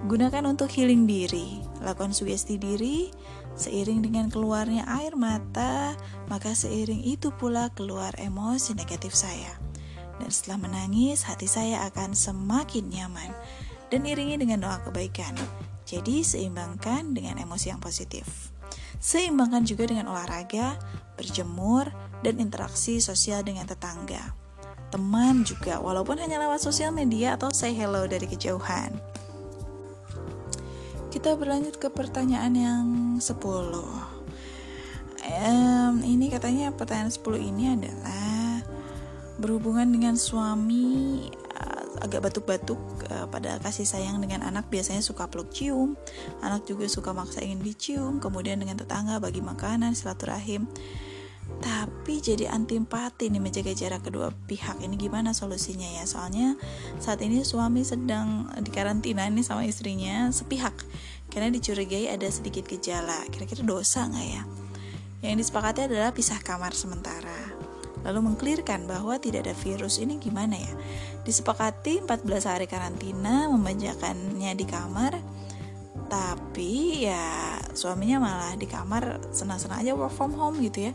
Gunakan 0.07 0.45
untuk 0.45 0.69
healing 0.69 1.09
diri, 1.09 1.59
lakukan 1.81 2.13
sugesti 2.13 2.55
diri, 2.55 3.09
Seiring 3.57 4.05
dengan 4.05 4.29
keluarnya 4.29 4.85
air 4.85 5.17
mata, 5.17 5.97
maka 6.29 6.53
seiring 6.53 7.01
itu 7.01 7.33
pula 7.33 7.73
keluar 7.73 8.13
emosi 8.21 8.77
negatif 8.77 9.17
saya. 9.17 9.49
Dan 10.21 10.29
setelah 10.29 10.69
menangis, 10.69 11.25
hati 11.25 11.49
saya 11.49 11.81
akan 11.89 12.13
semakin 12.13 12.93
nyaman 12.93 13.33
dan 13.89 14.05
iringi 14.05 14.37
dengan 14.37 14.61
doa 14.61 14.77
kebaikan. 14.85 15.33
Jadi 15.89 16.21
seimbangkan 16.21 17.17
dengan 17.17 17.41
emosi 17.41 17.73
yang 17.73 17.81
positif. 17.81 18.53
Seimbangkan 19.01 19.65
juga 19.65 19.89
dengan 19.89 20.13
olahraga, 20.13 20.77
berjemur, 21.17 21.89
dan 22.21 22.37
interaksi 22.37 23.01
sosial 23.01 23.41
dengan 23.41 23.65
tetangga. 23.65 24.37
Teman 24.87 25.43
juga, 25.43 25.83
walaupun 25.83 26.15
hanya 26.19 26.39
lewat 26.39 26.63
sosial 26.63 26.95
media 26.95 27.35
atau 27.35 27.51
say 27.51 27.75
hello 27.75 28.07
dari 28.07 28.23
kejauhan. 28.23 28.95
Kita 31.07 31.33
berlanjut 31.33 31.81
ke 31.81 31.89
pertanyaan 31.89 32.53
yang 32.53 32.85
10 33.17 33.41
um, 35.27 35.93
Ini 36.03 36.25
katanya 36.29 36.69
pertanyaan 36.75 37.09
10 37.09 37.25
ini 37.41 37.63
adalah 37.73 38.61
Berhubungan 39.41 39.89
dengan 39.89 40.13
suami 40.13 41.25
uh, 41.57 42.05
agak 42.05 42.29
batuk-batuk 42.29 42.77
uh, 43.09 43.25
pada 43.33 43.57
kasih 43.65 43.89
sayang 43.89 44.21
dengan 44.21 44.45
anak 44.45 44.69
biasanya 44.69 45.01
suka 45.01 45.25
peluk 45.25 45.49
cium 45.49 45.97
Anak 46.45 46.69
juga 46.69 46.85
suka 46.85 47.17
maksa 47.17 47.41
ingin 47.41 47.65
dicium 47.65 48.13
Kemudian 48.21 48.59
dengan 48.61 48.77
tetangga 48.77 49.17
bagi 49.17 49.41
makanan, 49.41 49.95
silaturahim 49.97 50.69
tapi 51.57 52.21
jadi 52.21 52.53
antipati 52.53 53.33
nih 53.33 53.41
menjaga 53.41 53.73
jarak 53.73 54.05
kedua 54.05 54.29
pihak. 54.45 54.77
Ini 54.77 54.93
gimana 54.93 55.33
solusinya 55.33 55.89
ya? 55.97 56.05
Soalnya 56.05 56.53
saat 57.01 57.17
ini 57.25 57.41
suami 57.41 57.81
sedang 57.81 58.45
dikarantina 58.61 59.25
nih 59.25 59.41
sama 59.41 59.65
istrinya 59.65 60.29
sepihak. 60.29 60.73
Karena 61.33 61.49
dicurigai 61.49 62.07
ada 62.13 62.29
sedikit 62.29 62.69
gejala. 62.69 63.25
Kira-kira 63.33 63.65
dosa 63.65 64.05
nggak 64.05 64.27
ya? 64.29 64.43
Yang 65.25 65.49
disepakati 65.49 65.89
adalah 65.89 66.13
pisah 66.13 66.39
kamar 66.45 66.77
sementara. 66.77 67.51
Lalu 68.05 68.31
mengklirkan 68.31 68.85
bahwa 68.85 69.17
tidak 69.17 69.49
ada 69.49 69.55
virus. 69.57 69.97
Ini 69.97 70.21
gimana 70.21 70.55
ya? 70.55 70.73
Disepakati 71.25 72.05
14 72.05 72.47
hari 72.47 72.69
karantina 72.69 73.49
memanjakannya 73.49 74.53
di 74.53 74.65
kamar. 74.69 75.17
Tapi 76.07 77.03
ya 77.03 77.59
suaminya 77.75 78.17
malah 78.17 78.53
di 78.55 78.63
kamar 78.63 79.21
senang-senang 79.35 79.83
aja 79.83 79.91
work 79.93 80.15
from 80.15 80.33
home 80.33 80.57
gitu 80.63 80.87
ya 80.89 80.93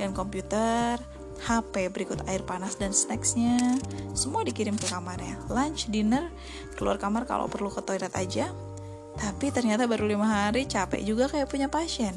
dengan 0.00 0.16
komputer 0.16 0.96
HP 1.44 1.92
berikut 1.92 2.24
air 2.24 2.40
panas 2.44 2.80
dan 2.80 2.96
snacksnya 2.96 3.76
semua 4.16 4.44
dikirim 4.44 4.76
ke 4.80 4.88
kamarnya. 4.88 5.36
Lunch 5.52 5.92
dinner 5.92 6.32
keluar 6.76 6.96
kamar 6.96 7.28
kalau 7.28 7.52
perlu 7.52 7.68
ke 7.68 7.84
toilet 7.84 8.12
aja. 8.16 8.48
Tapi 9.20 9.52
ternyata 9.52 9.84
baru 9.84 10.08
lima 10.08 10.24
hari 10.24 10.64
capek 10.64 11.04
juga 11.04 11.28
kayak 11.28 11.48
punya 11.52 11.68
pasien. 11.68 12.16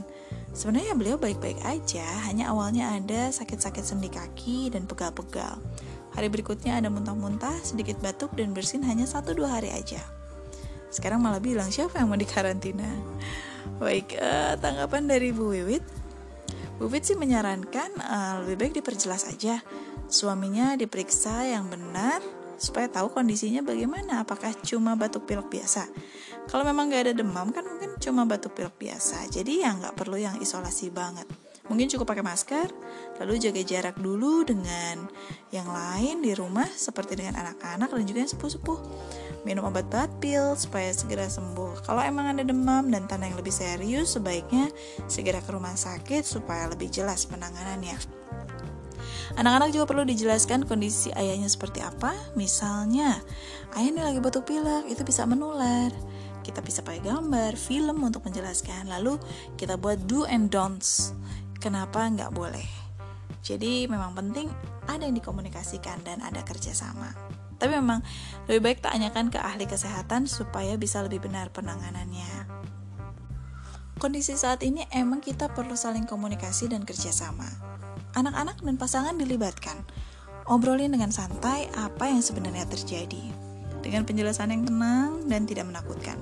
Sebenarnya 0.54 0.94
beliau 0.96 1.18
baik-baik 1.20 1.60
aja 1.66 2.06
hanya 2.30 2.54
awalnya 2.54 2.96
ada 2.96 3.34
sakit-sakit 3.34 3.84
sendi 3.84 4.08
kaki 4.08 4.72
dan 4.72 4.88
pegal-pegal. 4.88 5.60
Hari 6.14 6.28
berikutnya 6.30 6.78
ada 6.78 6.94
muntah-muntah 6.94 7.58
sedikit 7.66 7.98
batuk 8.00 8.38
dan 8.38 8.54
bersin 8.54 8.86
hanya 8.86 9.10
satu 9.10 9.34
dua 9.34 9.60
hari 9.60 9.74
aja. 9.74 10.00
Sekarang 10.94 11.26
malah 11.26 11.42
bilang 11.42 11.74
siapa 11.74 11.98
yang 11.98 12.14
mau 12.14 12.20
dikarantina? 12.20 12.86
Baik 13.84 14.14
uh, 14.22 14.54
tanggapan 14.62 15.10
dari 15.10 15.34
Bu 15.34 15.50
Wiwit 15.50 16.03
Bu 16.84 16.92
Fit 16.92 17.08
sih 17.08 17.16
menyarankan 17.16 17.96
uh, 17.96 18.44
lebih 18.44 18.60
baik 18.60 18.84
diperjelas 18.84 19.32
aja. 19.32 19.64
Suaminya 20.12 20.76
diperiksa 20.76 21.48
yang 21.48 21.72
benar 21.72 22.20
supaya 22.60 22.92
tahu 22.92 23.08
kondisinya 23.16 23.64
bagaimana. 23.64 24.28
Apakah 24.28 24.52
cuma 24.68 25.00
batuk 25.00 25.24
pilek 25.24 25.48
biasa? 25.48 25.88
Kalau 26.52 26.68
memang 26.68 26.92
nggak 26.92 27.08
ada 27.08 27.14
demam 27.16 27.56
kan 27.56 27.64
mungkin 27.64 27.96
cuma 28.04 28.28
batuk 28.28 28.60
pilek 28.60 28.76
biasa. 28.76 29.32
Jadi 29.32 29.64
ya 29.64 29.72
nggak 29.80 29.96
perlu 29.96 30.20
yang 30.20 30.36
isolasi 30.44 30.92
banget. 30.92 31.24
Mungkin 31.72 31.88
cukup 31.96 32.12
pakai 32.12 32.28
masker, 32.28 32.68
lalu 33.24 33.40
jaga 33.40 33.64
jarak 33.64 33.96
dulu 33.96 34.44
dengan 34.44 35.08
yang 35.48 35.72
lain 35.72 36.20
di 36.20 36.36
rumah 36.36 36.68
seperti 36.68 37.16
dengan 37.16 37.40
anak-anak 37.40 37.88
dan 37.88 38.04
juga 38.04 38.20
yang 38.20 38.32
sepuh-sepuh. 38.36 38.80
Minum 39.48 39.72
obat 39.72 39.88
bat 39.88 40.12
pil 40.20 40.60
supaya 40.60 40.92
segera 40.92 41.24
sembuh. 41.24 41.88
Kalau 41.88 42.04
emang 42.04 42.36
ada 42.36 42.44
demam 42.44 42.92
dan 42.92 43.08
tanda 43.08 43.32
yang 43.32 43.40
lebih 43.40 43.56
serius, 43.56 44.20
sebaiknya 44.20 44.68
segera 45.08 45.40
ke 45.40 45.56
rumah 45.56 45.72
sakit 45.76 46.28
supaya 46.28 46.68
lebih 46.68 46.92
jelas 46.92 47.24
penanganannya. 47.32 47.96
Anak-anak 49.40 49.72
juga 49.72 49.88
perlu 49.88 50.04
dijelaskan 50.04 50.68
kondisi 50.68 51.16
ayahnya 51.16 51.48
seperti 51.48 51.80
apa. 51.80 52.12
Misalnya, 52.36 53.24
ayah 53.80 53.88
ini 53.88 54.04
lagi 54.04 54.20
batuk 54.20 54.52
pilek, 54.52 54.92
itu 54.92 55.02
bisa 55.08 55.24
menular. 55.24 55.96
Kita 56.44 56.60
bisa 56.60 56.84
pakai 56.84 57.00
gambar, 57.08 57.56
film 57.56 58.04
untuk 58.04 58.28
menjelaskan. 58.28 58.92
Lalu 58.92 59.16
kita 59.56 59.80
buat 59.80 59.96
do 60.12 60.28
and 60.28 60.52
don'ts 60.52 61.16
kenapa 61.64 62.04
nggak 62.04 62.36
boleh. 62.36 62.68
Jadi 63.40 63.88
memang 63.88 64.12
penting 64.12 64.52
ada 64.84 65.08
yang 65.08 65.16
dikomunikasikan 65.16 66.04
dan 66.04 66.20
ada 66.20 66.44
kerjasama. 66.44 67.16
Tapi 67.56 67.80
memang 67.80 68.04
lebih 68.52 68.60
baik 68.60 68.80
tanyakan 68.84 69.32
ke 69.32 69.40
ahli 69.40 69.64
kesehatan 69.64 70.28
supaya 70.28 70.76
bisa 70.76 71.00
lebih 71.00 71.24
benar 71.24 71.48
penanganannya. 71.56 72.52
Kondisi 73.96 74.36
saat 74.36 74.60
ini 74.68 74.84
emang 74.92 75.24
kita 75.24 75.48
perlu 75.56 75.80
saling 75.80 76.04
komunikasi 76.04 76.68
dan 76.68 76.84
kerjasama. 76.84 77.48
Anak-anak 78.20 78.60
dan 78.60 78.76
pasangan 78.76 79.16
dilibatkan. 79.16 79.80
Obrolin 80.52 80.92
dengan 80.92 81.16
santai 81.16 81.72
apa 81.72 82.12
yang 82.12 82.20
sebenarnya 82.20 82.68
terjadi. 82.68 83.24
Dengan 83.80 84.04
penjelasan 84.04 84.52
yang 84.52 84.68
tenang 84.68 85.24
dan 85.32 85.48
tidak 85.48 85.72
menakutkan. 85.72 86.20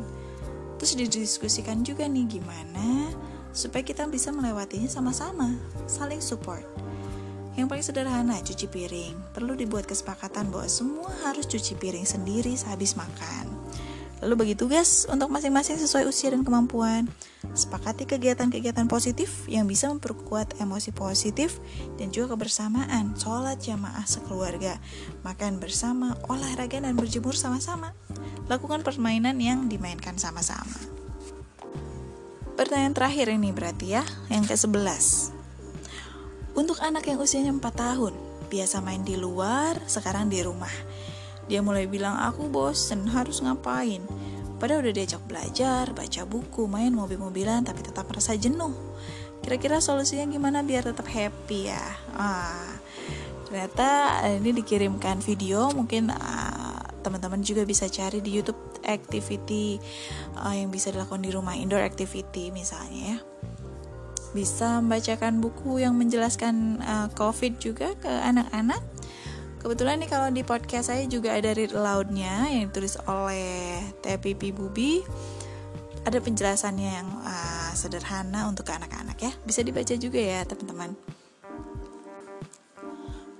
Terus 0.77 0.93
didiskusikan 0.93 1.81
juga 1.81 2.05
nih 2.05 2.37
gimana 2.37 3.09
supaya 3.51 3.83
kita 3.83 4.07
bisa 4.07 4.31
melewatinya 4.31 4.87
sama-sama, 4.87 5.55
saling 5.87 6.23
support. 6.23 6.63
Yang 7.59 7.67
paling 7.67 7.85
sederhana, 7.85 8.37
cuci 8.39 8.67
piring. 8.71 9.15
Perlu 9.35 9.59
dibuat 9.59 9.83
kesepakatan 9.83 10.47
bahwa 10.49 10.71
semua 10.71 11.11
harus 11.27 11.43
cuci 11.43 11.75
piring 11.75 12.07
sendiri 12.07 12.55
sehabis 12.55 12.95
makan. 12.95 13.51
Lalu 14.21 14.33
bagi 14.37 14.55
tugas 14.55 15.09
untuk 15.09 15.33
masing-masing 15.33 15.81
sesuai 15.81 16.05
usia 16.05 16.29
dan 16.29 16.45
kemampuan. 16.45 17.09
Sepakati 17.57 18.05
kegiatan-kegiatan 18.05 18.85
positif 18.85 19.49
yang 19.49 19.65
bisa 19.65 19.89
memperkuat 19.89 20.61
emosi 20.61 20.93
positif 20.93 21.57
dan 21.97 22.13
juga 22.13 22.37
kebersamaan. 22.37 23.17
Sholat 23.17 23.57
jamaah 23.65 24.05
sekeluarga, 24.05 24.77
makan 25.25 25.57
bersama, 25.57 26.13
olahraga 26.29 26.77
dan 26.77 26.93
berjemur 26.93 27.33
sama-sama. 27.33 27.97
Lakukan 28.45 28.85
permainan 28.85 29.41
yang 29.41 29.65
dimainkan 29.65 30.21
sama-sama. 30.21 30.90
Pertanyaan 32.61 32.93
terakhir 32.93 33.33
ini 33.33 33.49
berarti 33.49 33.97
ya, 33.97 34.05
yang 34.29 34.45
ke-11. 34.45 35.33
Untuk 36.53 36.77
anak 36.77 37.09
yang 37.09 37.17
usianya 37.17 37.49
4 37.57 37.57
tahun, 37.73 38.13
biasa 38.53 38.85
main 38.85 39.01
di 39.01 39.17
luar, 39.17 39.81
sekarang 39.89 40.29
di 40.29 40.45
rumah. 40.45 40.69
Dia 41.49 41.65
mulai 41.65 41.89
bilang, 41.89 42.21
aku 42.21 42.53
bosen, 42.53 43.09
harus 43.09 43.41
ngapain? 43.41 44.05
Padahal 44.61 44.85
udah 44.85 44.93
diajak 44.93 45.25
belajar, 45.25 45.89
baca 45.89 46.21
buku, 46.29 46.69
main 46.69 46.93
mobil-mobilan, 46.93 47.65
tapi 47.65 47.81
tetap 47.81 48.05
merasa 48.05 48.37
jenuh. 48.37 48.77
Kira-kira 49.41 49.81
solusinya 49.81 50.29
gimana 50.29 50.61
biar 50.61 50.85
tetap 50.85 51.09
happy 51.09 51.65
ya? 51.65 51.81
Ah, 52.13 52.77
ternyata 53.49 54.21
ini 54.37 54.53
dikirimkan 54.61 55.17
video, 55.25 55.73
mungkin 55.73 56.13
uh, 56.13 56.60
teman-teman 57.01 57.41
juga 57.41 57.65
bisa 57.65 57.89
cari 57.89 58.21
di 58.21 58.31
YouTube 58.37 58.57
activity 58.85 59.81
uh, 60.37 60.53
yang 60.53 60.69
bisa 60.69 60.93
dilakukan 60.93 61.21
di 61.21 61.33
rumah 61.33 61.57
indoor 61.57 61.81
activity 61.81 62.53
misalnya 62.53 63.17
ya 63.17 63.19
bisa 64.31 64.79
membacakan 64.79 65.43
buku 65.43 65.83
yang 65.83 65.95
menjelaskan 65.95 66.79
uh, 66.79 67.07
COVID 67.11 67.59
juga 67.59 67.91
ke 67.99 68.07
anak-anak. 68.07 68.79
Kebetulan 69.61 70.01
nih 70.01 70.09
kalau 70.09 70.27
di 70.33 70.41
podcast 70.41 70.89
saya 70.89 71.05
juga 71.05 71.37
ada 71.37 71.53
read 71.53 71.75
aloud-nya 71.75 72.49
yang 72.49 72.71
ditulis 72.71 72.97
oleh 73.05 73.77
TPP 74.01 74.55
Bubi. 74.55 75.05
Ada 76.01 76.17
penjelasannya 76.17 76.89
yang 76.97 77.09
uh, 77.21 77.69
sederhana 77.77 78.49
untuk 78.49 78.65
anak-anak 78.73 79.21
ya. 79.21 79.31
Bisa 79.45 79.61
dibaca 79.61 79.93
juga 79.93 80.17
ya 80.17 80.41
teman-teman. 80.47 81.20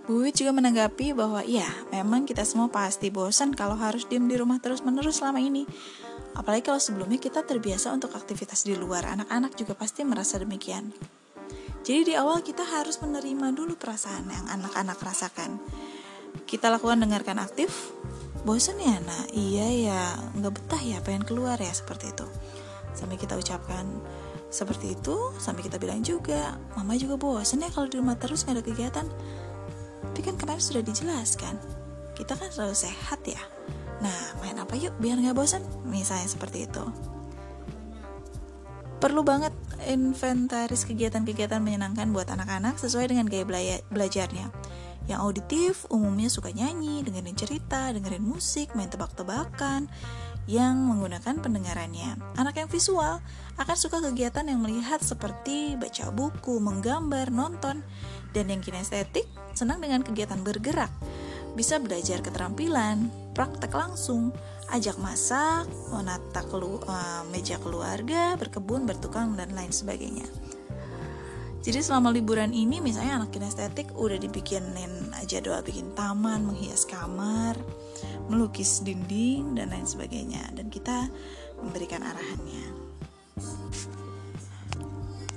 Bu 0.09 0.25
Wit 0.25 0.41
juga 0.41 0.49
menanggapi 0.49 1.13
bahwa 1.13 1.45
iya, 1.45 1.69
memang 1.93 2.25
kita 2.25 2.41
semua 2.41 2.73
pasti 2.73 3.13
bosan 3.13 3.53
kalau 3.53 3.77
harus 3.77 4.09
diem 4.09 4.25
di 4.25 4.33
rumah 4.33 4.57
terus-menerus 4.57 5.21
selama 5.21 5.37
ini. 5.37 5.69
Apalagi 6.33 6.73
kalau 6.73 6.81
sebelumnya 6.81 7.21
kita 7.21 7.45
terbiasa 7.45 7.93
untuk 7.93 8.17
aktivitas 8.17 8.65
di 8.65 8.73
luar, 8.73 9.05
anak-anak 9.05 9.53
juga 9.53 9.77
pasti 9.77 10.01
merasa 10.01 10.41
demikian. 10.41 10.89
Jadi 11.85 12.13
di 12.13 12.13
awal 12.17 12.41
kita 12.41 12.65
harus 12.65 12.97
menerima 12.97 13.53
dulu 13.53 13.77
perasaan 13.77 14.25
yang 14.25 14.45
anak-anak 14.49 14.97
rasakan. 14.97 15.61
Kita 16.49 16.73
lakukan 16.73 16.97
dengarkan 16.97 17.37
aktif, 17.37 17.93
bosan 18.41 18.81
ya 18.81 18.97
nak, 19.05 19.29
iya 19.37 19.67
ya, 19.69 20.01
nggak 20.33 20.53
betah 20.55 20.81
ya, 20.81 20.97
pengen 21.05 21.29
keluar 21.29 21.61
ya, 21.61 21.69
seperti 21.69 22.09
itu. 22.09 22.25
Sampai 22.97 23.21
kita 23.21 23.37
ucapkan 23.37 23.85
seperti 24.49 24.97
itu, 24.97 25.35
sampai 25.37 25.61
kita 25.61 25.77
bilang 25.77 26.01
juga, 26.01 26.57
mama 26.73 26.97
juga 26.97 27.21
bosan 27.21 27.61
ya 27.61 27.69
kalau 27.69 27.85
di 27.85 28.01
rumah 28.01 28.17
terus 28.17 28.43
nggak 28.43 28.55
ada 28.57 28.63
kegiatan 28.65 29.07
tapi 30.21 30.37
kan 30.37 30.37
kemarin 30.37 30.61
sudah 30.61 30.85
dijelaskan, 30.85 31.57
kita 32.13 32.37
kan 32.37 32.53
selalu 32.53 32.77
sehat 32.77 33.25
ya. 33.25 33.41
Nah, 34.05 34.37
main 34.37 34.53
apa 34.61 34.77
yuk 34.77 34.93
biar 35.01 35.17
nggak 35.17 35.33
bosan? 35.33 35.65
Misalnya 35.81 36.29
seperti 36.29 36.69
itu. 36.69 36.85
Perlu 39.01 39.25
banget 39.25 39.49
inventaris 39.89 40.85
kegiatan-kegiatan 40.85 41.57
menyenangkan 41.57 42.13
buat 42.13 42.29
anak-anak 42.29 42.77
sesuai 42.77 43.09
dengan 43.09 43.25
gaya 43.25 43.49
belajarnya. 43.89 44.53
Yang 45.09 45.19
auditif 45.25 45.73
umumnya 45.89 46.29
suka 46.29 46.53
nyanyi, 46.53 47.01
dengerin 47.01 47.33
cerita, 47.33 47.89
dengerin 47.89 48.21
musik, 48.21 48.77
main 48.77 48.93
tebak-tebakan, 48.93 49.89
yang 50.45 50.85
menggunakan 50.85 51.41
pendengarannya. 51.41 52.37
Anak 52.37 52.61
yang 52.61 52.69
visual 52.69 53.25
akan 53.57 53.73
suka 53.73 53.97
kegiatan 54.05 54.45
yang 54.45 54.61
melihat 54.61 55.01
seperti 55.01 55.81
baca 55.81 56.13
buku, 56.13 56.61
menggambar, 56.61 57.33
nonton, 57.33 57.81
dan 58.37 58.45
yang 58.53 58.61
kinestetik 58.61 59.25
senang 59.53 59.79
dengan 59.83 60.01
kegiatan 60.05 60.39
bergerak. 60.41 60.91
Bisa 61.51 61.77
belajar 61.83 62.23
keterampilan, 62.23 63.11
praktek 63.35 63.75
langsung, 63.75 64.31
ajak 64.71 64.95
masak, 65.03 65.67
menata 65.91 66.47
kelu 66.47 66.79
uh, 66.87 67.27
meja 67.27 67.59
keluarga, 67.59 68.39
berkebun, 68.39 68.87
bertukang, 68.87 69.35
dan 69.35 69.51
lain 69.51 69.75
sebagainya. 69.75 70.25
Jadi 71.61 71.77
selama 71.77 72.09
liburan 72.09 72.55
ini 72.55 72.81
misalnya 72.81 73.21
anak 73.21 73.37
kinestetik 73.37 73.93
udah 73.93 74.17
dibikinin 74.17 75.13
jadwal 75.29 75.61
bikin 75.61 75.93
taman, 75.93 76.41
menghias 76.41 76.89
kamar, 76.89 77.53
melukis 78.31 78.81
dinding 78.81 79.53
dan 79.53 79.69
lain 79.69 79.85
sebagainya 79.85 80.41
dan 80.57 80.73
kita 80.73 81.05
memberikan 81.61 82.01
arahannya 82.01 82.81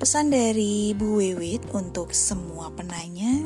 pesan 0.05 0.29
dari 0.29 0.93
Bu 0.93 1.17
Wewit 1.17 1.65
untuk 1.73 2.13
semua 2.13 2.69
penanya 2.77 3.41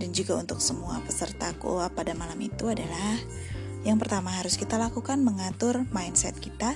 dan 0.00 0.16
juga 0.16 0.40
untuk 0.40 0.64
semua 0.64 0.98
peserta 1.04 1.52
koa 1.60 1.92
pada 1.92 2.16
malam 2.16 2.40
itu 2.40 2.72
adalah 2.72 3.20
yang 3.84 4.00
pertama 4.00 4.32
harus 4.32 4.56
kita 4.56 4.80
lakukan 4.80 5.20
mengatur 5.20 5.84
mindset 5.92 6.36
kita 6.40 6.72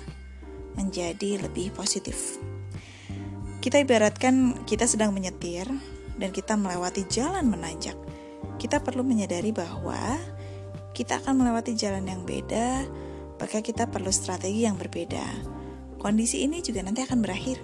menjadi 0.76 1.40
lebih 1.40 1.72
positif. 1.72 2.36
Kita 3.64 3.80
ibaratkan 3.80 4.64
kita 4.68 4.84
sedang 4.84 5.16
menyetir 5.16 5.64
dan 6.20 6.30
kita 6.30 6.52
melewati 6.54 7.08
jalan 7.08 7.48
menanjak. 7.48 7.96
Kita 8.60 8.84
perlu 8.84 9.00
menyadari 9.00 9.50
bahwa 9.56 10.20
kita 10.92 11.18
akan 11.24 11.40
melewati 11.40 11.72
jalan 11.74 12.06
yang 12.06 12.22
beda, 12.22 12.84
maka 13.40 13.64
kita 13.64 13.88
perlu 13.88 14.12
strategi 14.12 14.68
yang 14.68 14.76
berbeda. 14.76 15.24
Kondisi 15.98 16.44
ini 16.44 16.60
juga 16.60 16.84
nanti 16.84 17.00
akan 17.02 17.24
berakhir. 17.24 17.58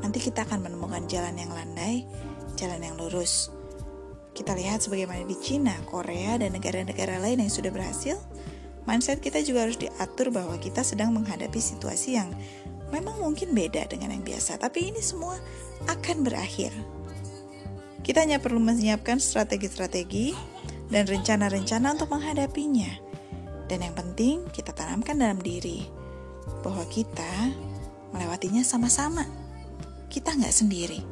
Nanti 0.00 0.18
kita 0.20 0.48
akan 0.48 0.64
menemukan 0.64 1.04
jalan 1.08 1.36
yang 1.36 1.52
landai, 1.52 2.08
jalan 2.56 2.80
yang 2.80 2.96
lurus. 2.96 3.55
Kita 4.36 4.52
lihat 4.52 4.84
sebagaimana 4.84 5.24
di 5.24 5.32
Cina, 5.40 5.72
Korea, 5.88 6.36
dan 6.36 6.52
negara-negara 6.52 7.16
lain 7.16 7.40
yang 7.40 7.48
sudah 7.48 7.72
berhasil, 7.72 8.20
mindset 8.84 9.24
kita 9.24 9.40
juga 9.40 9.64
harus 9.64 9.80
diatur 9.80 10.28
bahwa 10.28 10.60
kita 10.60 10.84
sedang 10.84 11.16
menghadapi 11.16 11.56
situasi 11.56 12.20
yang 12.20 12.28
memang 12.92 13.16
mungkin 13.16 13.56
beda 13.56 13.88
dengan 13.88 14.12
yang 14.12 14.20
biasa, 14.20 14.60
tapi 14.60 14.92
ini 14.92 15.00
semua 15.00 15.40
akan 15.88 16.20
berakhir. 16.20 16.68
Kita 18.04 18.22
hanya 18.22 18.36
perlu 18.38 18.60
menyiapkan 18.60 19.18
strategi-strategi 19.18 20.36
dan 20.92 21.08
rencana-rencana 21.08 21.96
untuk 21.96 22.12
menghadapinya. 22.12 22.92
Dan 23.66 23.82
yang 23.82 23.96
penting, 23.98 24.46
kita 24.54 24.70
tanamkan 24.70 25.18
dalam 25.18 25.42
diri 25.42 25.82
bahwa 26.62 26.86
kita 26.86 27.50
melewatinya 28.14 28.62
sama-sama. 28.62 29.26
Kita 30.06 30.38
nggak 30.38 30.54
sendiri. 30.54 31.02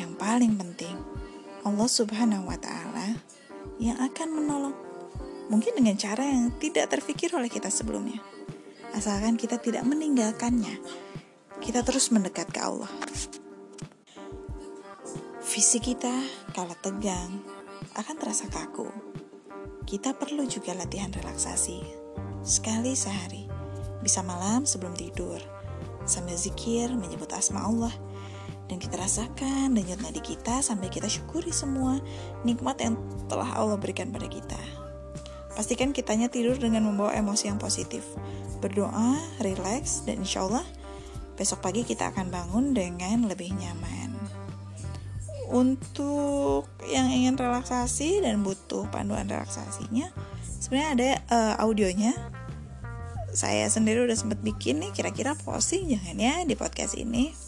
Yang 0.00 0.12
paling 0.16 0.56
penting, 0.56 0.96
Allah 1.66 1.88
Subhanahu 1.90 2.46
wa 2.46 2.58
Ta'ala 2.58 3.18
yang 3.78 3.98
akan 3.98 4.28
menolong, 4.30 4.76
mungkin 5.50 5.74
dengan 5.78 5.98
cara 5.98 6.26
yang 6.26 6.54
tidak 6.58 6.90
terfikir 6.90 7.30
oleh 7.34 7.50
kita 7.50 7.70
sebelumnya, 7.70 8.18
asalkan 8.94 9.34
kita 9.34 9.58
tidak 9.58 9.86
meninggalkannya. 9.86 10.78
Kita 11.58 11.82
terus 11.82 12.14
mendekat 12.14 12.54
ke 12.54 12.60
Allah. 12.62 12.90
Fisik 15.42 15.90
kita 15.90 16.14
kalau 16.54 16.74
tegang 16.78 17.42
akan 17.98 18.14
terasa 18.14 18.46
kaku. 18.46 18.86
Kita 19.82 20.14
perlu 20.14 20.46
juga 20.46 20.76
latihan 20.76 21.10
relaksasi 21.10 21.82
sekali 22.46 22.94
sehari, 22.94 23.48
bisa 24.04 24.22
malam 24.22 24.62
sebelum 24.62 24.94
tidur, 24.94 25.40
sambil 26.06 26.38
zikir 26.38 26.92
menyebut 26.94 27.32
asma 27.34 27.66
Allah 27.66 27.92
dan 28.68 28.76
kita 28.76 29.00
rasakan 29.00 29.72
denyut 29.72 29.98
nadi 30.04 30.20
kita 30.20 30.60
sampai 30.60 30.92
kita 30.92 31.08
syukuri 31.08 31.50
semua 31.50 31.96
nikmat 32.44 32.76
yang 32.84 33.00
telah 33.26 33.48
Allah 33.56 33.80
berikan 33.80 34.12
pada 34.12 34.28
kita. 34.28 34.60
Pastikan 35.56 35.90
kitanya 35.90 36.30
tidur 36.30 36.54
dengan 36.54 36.86
membawa 36.86 37.16
emosi 37.16 37.50
yang 37.50 37.58
positif, 37.58 38.06
berdoa, 38.62 39.18
rileks, 39.42 40.06
dan 40.06 40.22
insya 40.22 40.46
Allah 40.46 40.62
besok 41.34 41.64
pagi 41.64 41.82
kita 41.82 42.14
akan 42.14 42.30
bangun 42.30 42.76
dengan 42.76 43.26
lebih 43.26 43.50
nyaman. 43.56 44.14
Untuk 45.48 46.68
yang 46.92 47.08
ingin 47.08 47.40
relaksasi 47.40 48.20
dan 48.20 48.44
butuh 48.44 48.84
panduan 48.92 49.26
relaksasinya 49.26 50.12
sebenarnya 50.60 50.90
ada 50.92 51.10
uh, 51.32 51.54
audionya. 51.64 52.12
Saya 53.32 53.70
sendiri 53.70 54.04
udah 54.04 54.18
sempet 54.18 54.44
bikin 54.44 54.82
nih 54.82 54.92
kira-kira 54.92 55.32
posting 55.46 55.88
jangan 55.88 56.16
ya 56.20 56.34
di 56.44 56.52
podcast 56.58 56.98
ini 56.98 57.47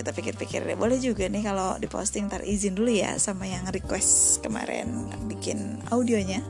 kita 0.00 0.16
pikir-pikir 0.16 0.64
deh 0.64 0.78
boleh 0.80 0.96
juga 0.96 1.28
nih 1.28 1.44
kalau 1.44 1.76
diposting 1.76 2.32
ntar 2.32 2.40
izin 2.40 2.72
dulu 2.72 2.88
ya 2.88 3.20
sama 3.20 3.44
yang 3.44 3.68
request 3.68 4.40
kemarin 4.40 5.12
bikin 5.28 5.84
audionya 5.92 6.40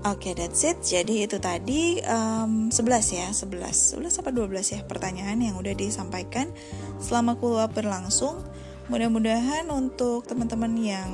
Oke, 0.00 0.32
okay, 0.32 0.48
that's 0.48 0.64
it. 0.64 0.80
Jadi 0.80 1.28
itu 1.28 1.36
tadi 1.36 2.00
um, 2.08 2.72
11 2.72 3.20
ya, 3.20 3.28
11. 3.36 4.00
11 4.00 4.24
apa 4.24 4.32
12 4.32 4.48
ya 4.72 4.80
pertanyaan 4.88 5.36
yang 5.44 5.60
udah 5.60 5.76
disampaikan 5.76 6.48
selama 6.96 7.36
kuliah 7.36 7.68
berlangsung. 7.68 8.40
Mudah-mudahan 8.88 9.68
untuk 9.68 10.24
teman-teman 10.24 10.72
yang 10.80 11.04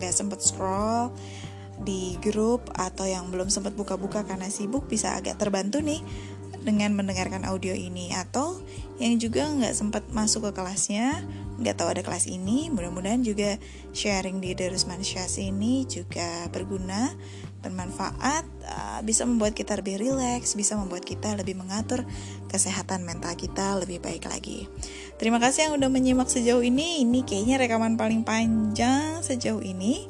nggak 0.00 0.16
sempat 0.16 0.40
scroll 0.40 1.12
di 1.84 2.16
grup 2.24 2.64
atau 2.80 3.04
yang 3.04 3.28
belum 3.28 3.52
sempat 3.52 3.76
buka-buka 3.76 4.24
karena 4.24 4.48
sibuk 4.48 4.88
bisa 4.88 5.20
agak 5.20 5.36
terbantu 5.36 5.84
nih 5.84 6.00
dengan 6.60 6.92
mendengarkan 6.92 7.48
audio 7.48 7.72
ini 7.72 8.12
atau 8.12 8.60
yang 9.00 9.16
juga 9.16 9.48
nggak 9.48 9.72
sempat 9.72 10.04
masuk 10.12 10.50
ke 10.50 10.60
kelasnya 10.60 11.24
nggak 11.60 11.76
tahu 11.76 11.88
ada 11.92 12.02
kelas 12.04 12.28
ini 12.28 12.72
mudah-mudahan 12.72 13.20
juga 13.20 13.60
sharing 13.92 14.40
di 14.40 14.56
Darus 14.56 14.88
Manusias 14.88 15.36
ini 15.36 15.84
juga 15.88 16.48
berguna 16.52 17.12
bermanfaat, 17.60 18.44
uh, 18.64 19.00
bisa 19.04 19.28
membuat 19.28 19.52
kita 19.52 19.76
lebih 19.76 20.00
rileks, 20.00 20.56
bisa 20.56 20.74
membuat 20.80 21.04
kita 21.04 21.36
lebih 21.36 21.60
mengatur 21.60 22.08
kesehatan 22.48 23.04
mental 23.04 23.36
kita 23.36 23.76
lebih 23.76 24.00
baik 24.00 24.26
lagi. 24.26 24.66
Terima 25.20 25.36
kasih 25.36 25.68
yang 25.68 25.76
udah 25.76 25.92
menyimak 25.92 26.32
sejauh 26.32 26.64
ini. 26.64 27.04
Ini 27.04 27.20
kayaknya 27.28 27.60
rekaman 27.60 28.00
paling 28.00 28.24
panjang 28.24 29.20
sejauh 29.20 29.60
ini. 29.60 30.08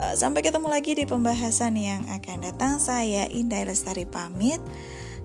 Uh, 0.00 0.16
sampai 0.16 0.40
ketemu 0.40 0.68
lagi 0.72 0.96
di 0.96 1.04
pembahasan 1.04 1.76
yang 1.76 2.08
akan 2.08 2.48
datang. 2.48 2.80
Saya 2.80 3.28
Indah 3.28 3.68
Lestari 3.68 4.08
pamit. 4.08 4.60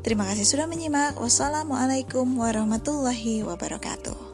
Terima 0.02 0.26
kasih 0.26 0.50
sudah 0.50 0.66
menyimak. 0.66 1.22
Wassalamualaikum 1.22 2.26
warahmatullahi 2.34 3.46
wabarakatuh. 3.46 4.32